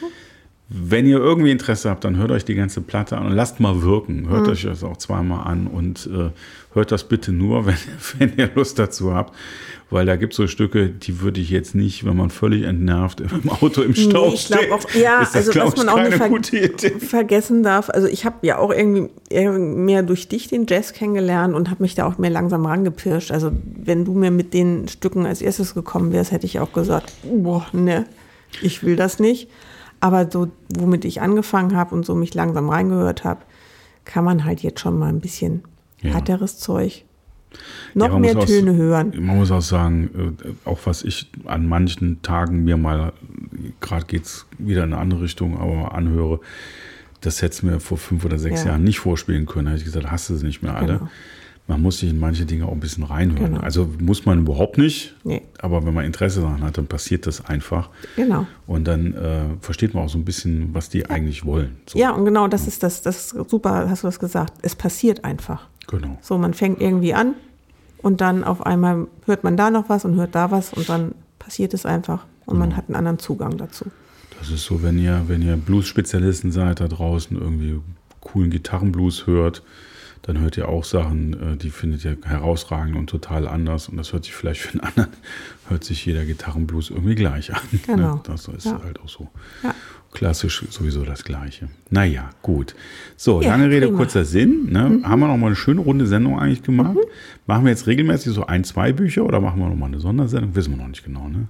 [0.69, 3.81] Wenn ihr irgendwie Interesse habt, dann hört euch die ganze Platte an und lasst mal
[3.83, 4.21] wirken.
[4.23, 4.29] Mhm.
[4.29, 6.29] Hört euch das auch zweimal an und äh,
[6.73, 7.75] hört das bitte nur, wenn,
[8.17, 9.35] wenn ihr Lust dazu habt.
[9.89, 13.21] Weil da gibt es so Stücke, die würde ich jetzt nicht, wenn man völlig entnervt
[13.21, 16.01] im Auto im Stau Nee, ich steht, auch- ja, ist das, also was man auch
[16.01, 16.15] nicht
[16.49, 16.89] ver- Idee.
[16.99, 17.91] vergessen darf.
[17.91, 19.09] Also ich habe ja auch irgendwie
[19.59, 23.29] mehr durch dich den Jazz kennengelernt und habe mich da auch mehr langsam rangepirscht.
[23.31, 23.51] Also
[23.83, 27.67] wenn du mir mit den Stücken als erstes gekommen wärst, hätte ich auch gesagt, boah,
[27.73, 28.05] ne,
[28.63, 29.49] ich will das nicht.
[30.03, 33.39] Aber so, womit ich angefangen habe und so mich langsam reingehört habe,
[34.03, 35.63] kann man halt jetzt schon mal ein bisschen
[36.01, 36.11] Ja.
[36.11, 37.05] härteres Zeug,
[37.93, 39.13] noch Ja, mehr auch- Töne hören.
[39.17, 43.13] Man muss auch sagen, äh, auch was ich an manchen Tagen mir mal,
[43.79, 46.41] gerade geht es wieder in eine andere Richtung, aber anhöre,
[47.21, 48.71] das hätte es mir vor fünf oder sechs Ja.
[48.71, 49.67] Jahren nicht vorspielen können.
[49.67, 50.97] Da hätte ich gesagt, hast du sie nicht mehr alle.
[50.97, 51.07] Genau.
[51.65, 53.53] Man muss sich in manche Dinge auch ein bisschen reinhören.
[53.53, 53.61] Genau.
[53.63, 55.41] Also muss man überhaupt nicht, Nee.
[55.59, 57.89] aber wenn man Interesse daran hat, dann passiert das einfach.
[58.17, 58.45] Genau.
[58.67, 61.77] Und dann äh, versteht man auch so ein bisschen, was die eigentlich wollen.
[61.87, 64.53] So, Ja, und genau das ist das, das ist super, hast du das gesagt.
[64.61, 65.67] Es passiert einfach.
[65.87, 66.17] Genau.
[66.21, 67.33] So, man fängt irgendwie an
[68.01, 71.15] und dann auf einmal hört man da noch was und hört da was und dann
[71.39, 73.85] passiert es einfach und man hat einen anderen Zugang dazu.
[74.37, 77.79] Das ist so, wenn ihr, wenn ihr Blues-Spezialisten seid da draußen, irgendwie
[78.19, 79.63] coolen Gitarrenblues hört,
[80.23, 83.87] dann hört ihr auch Sachen, äh, die findet ihr herausragend und total anders.
[83.89, 85.09] Und das hört sich vielleicht für einen anderen,
[85.69, 87.61] hört sich jeder Gitarrenblues irgendwie gleich an.
[87.85, 88.15] Genau.
[88.15, 88.21] Ne?
[88.23, 88.81] Das ist Ja.
[88.83, 89.29] halt auch so.
[89.63, 89.73] Ja.
[90.11, 91.69] Klassisch sowieso das Gleiche.
[91.89, 92.75] Naja, gut.
[93.17, 93.91] So, Ja, lange Rede, prima.
[93.93, 93.97] Mhm.
[93.97, 94.67] kurzer Sinn.
[94.71, 95.01] Ne?
[95.03, 96.97] Haben wir nochmal eine schöne runde Sendung eigentlich gemacht?
[97.47, 100.55] Machen wir jetzt regelmäßig so ein, zwei Bücher oder machen wir nochmal eine Sondersendung?
[100.55, 101.47] Wissen wir noch nicht genau, ne?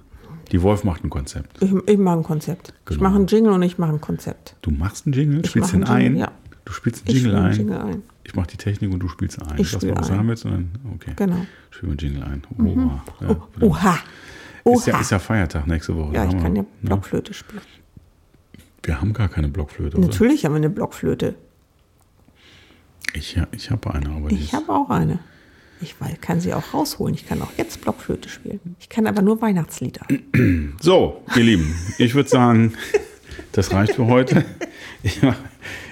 [0.50, 1.62] Die Wolf macht ein Konzept.
[1.62, 2.68] Ich, ich mache ein Konzept.
[2.84, 3.02] Ich Genau.
[3.02, 4.56] mache einen Jingle und ich mache ein Konzept.
[4.62, 6.16] Du machst einen Jingle, Ich spielst den ein.
[6.16, 6.32] Ja.
[6.64, 7.52] Du spielst einen Ich Jingle ein.
[7.56, 8.02] Jingle ein.
[8.24, 9.58] Ich mache die Technik und du spielst ein.
[9.58, 10.18] Ich das, spiel was ein.
[10.18, 10.44] haben willst.
[10.44, 11.12] Und dann, okay.
[11.16, 11.46] Genau.
[11.70, 12.42] Spielen wir Jingle ein.
[12.58, 13.04] Oha.
[13.20, 13.98] Ja, Oh, oha.
[14.64, 14.76] Oha.
[14.78, 16.14] Ist, ja, ist ja Feiertag nächste Woche.
[16.14, 16.68] ja, ich kann ja ne?
[16.82, 17.60] Blockflöte spielen.
[18.82, 19.96] Wir haben gar keine Blockflöte.
[19.98, 20.06] Oder?
[20.06, 21.34] Natürlich haben wir eine Blockflöte.
[23.12, 25.18] Ich, ja, ich habe eine, aber Ich habe auch eine.
[25.80, 27.14] Ich kann sie auch rausholen.
[27.14, 28.60] Ich kann auch jetzt Blockflöte spielen.
[28.80, 30.06] Ich kann aber nur Weihnachtslieder.
[30.80, 32.72] So, ihr Lieben, ich würde sagen,
[33.52, 34.44] das reicht für heute.
[35.20, 35.36] Ja,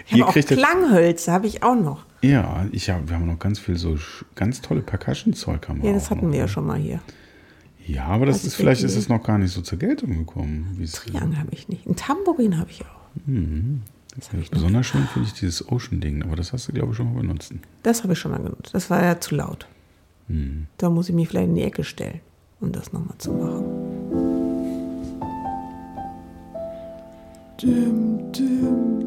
[0.07, 2.07] Ich ihr auch jetzt, Klanghölzer, habe ich auch noch.
[2.23, 3.97] Ja, ich hab, wir haben noch ganz viel so
[4.35, 5.69] ganz tolle Percussion-Zeug.
[5.69, 6.33] haben wir Ja, das auch hatten noch.
[6.33, 7.01] wir ja schon mal hier.
[7.87, 10.79] Ja, aber das Also ist vielleicht ist es noch gar nicht so zur Geltung gekommen.
[10.93, 11.85] Triangel habe ich nicht.
[11.87, 12.87] Ein Tambourin habe ich auch.
[14.17, 16.93] Das, hab ich noch- Besonders schön finde ich dieses Ocean-Ding, aber das hast du, glaube
[16.93, 17.53] ich, schon mal benutzt.
[17.83, 18.71] das habe ich schon mal genutzt.
[18.73, 19.67] Das war ja zu laut.
[20.29, 20.69] Hm.
[20.79, 22.21] Da muss ich mich vielleicht in die Ecke stellen,
[22.61, 23.65] um das nochmal zu machen.
[27.61, 29.02] Dim, dim.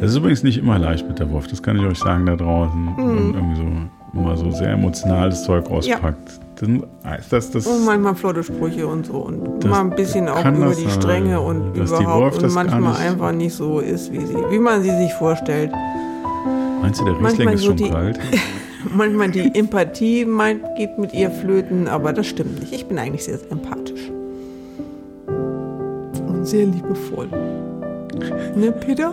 [0.00, 2.36] Das ist übrigens nicht immer leicht mit der Wurf, das kann ich euch sagen da
[2.36, 2.80] draußen.
[2.80, 2.98] Mhm.
[2.98, 6.40] Und irgendwie so immer so sehr emotionales Zeug rauspackt.
[6.60, 9.18] Dann heißt das, das, Und manchmal flotte Sprüche und so.
[9.18, 12.42] Und mal ein bisschen auch über die sein, Stränge und dass die überhaupt.
[12.42, 15.70] Und manchmal nicht- einfach nicht so ist, wie, sie, wie man sie sich vorstellt.
[16.80, 18.18] meinst du, der Riesling manchmal ist so schon die- kalt?
[18.94, 22.72] Manchmal die Empathie meint, geht mit ihr flöten, aber das stimmt nicht.
[22.72, 24.12] Ich bin eigentlich sehr empathisch.
[25.26, 27.26] Und sehr liebevoll.
[28.54, 29.12] Ne, Peter?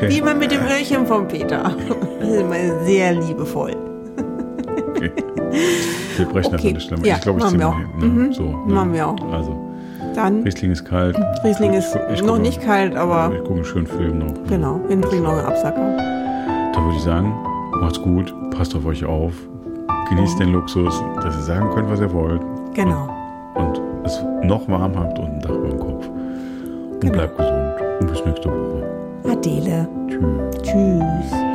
[0.00, 1.74] Wie Okay, immer mit dem Öhrchen vom Peter.
[2.20, 3.72] Das ist immer sehr liebevoll.
[4.90, 5.12] okay.
[6.16, 7.06] Wir brechen Okay, einfach eine Stimme.
[7.06, 8.00] ja, ich glaube, ich ziehe wir mal auch.
[8.00, 8.14] hin.
[8.26, 8.56] Mhm, So, ne?
[8.74, 9.16] machen wir auch.
[9.32, 9.56] Also,
[10.14, 11.16] Dann, Riesling ist kalt.
[11.42, 14.32] Riesling ist Ich- ich noch nicht kalt, aber Ich gucke einen schönen Film noch.
[14.48, 15.96] genau, wir trinken noch einen Absacker.
[16.72, 17.32] Da würde ich sagen,
[17.80, 19.32] macht's gut, passt auf euch auf,
[20.08, 22.40] genießt den Luxus, dass ihr sagen könnt, was ihr wollt.
[22.74, 23.08] Genau.
[23.54, 26.08] Und, und es noch warm habt und ein Dach über dem Kopf.
[26.08, 27.12] Und Genau.
[27.12, 27.74] bleibt gesund.
[28.00, 28.82] Und bis nächste Woche.
[29.24, 29.88] Adele.
[30.08, 30.62] Tschüss.
[30.62, 31.53] Tschüss.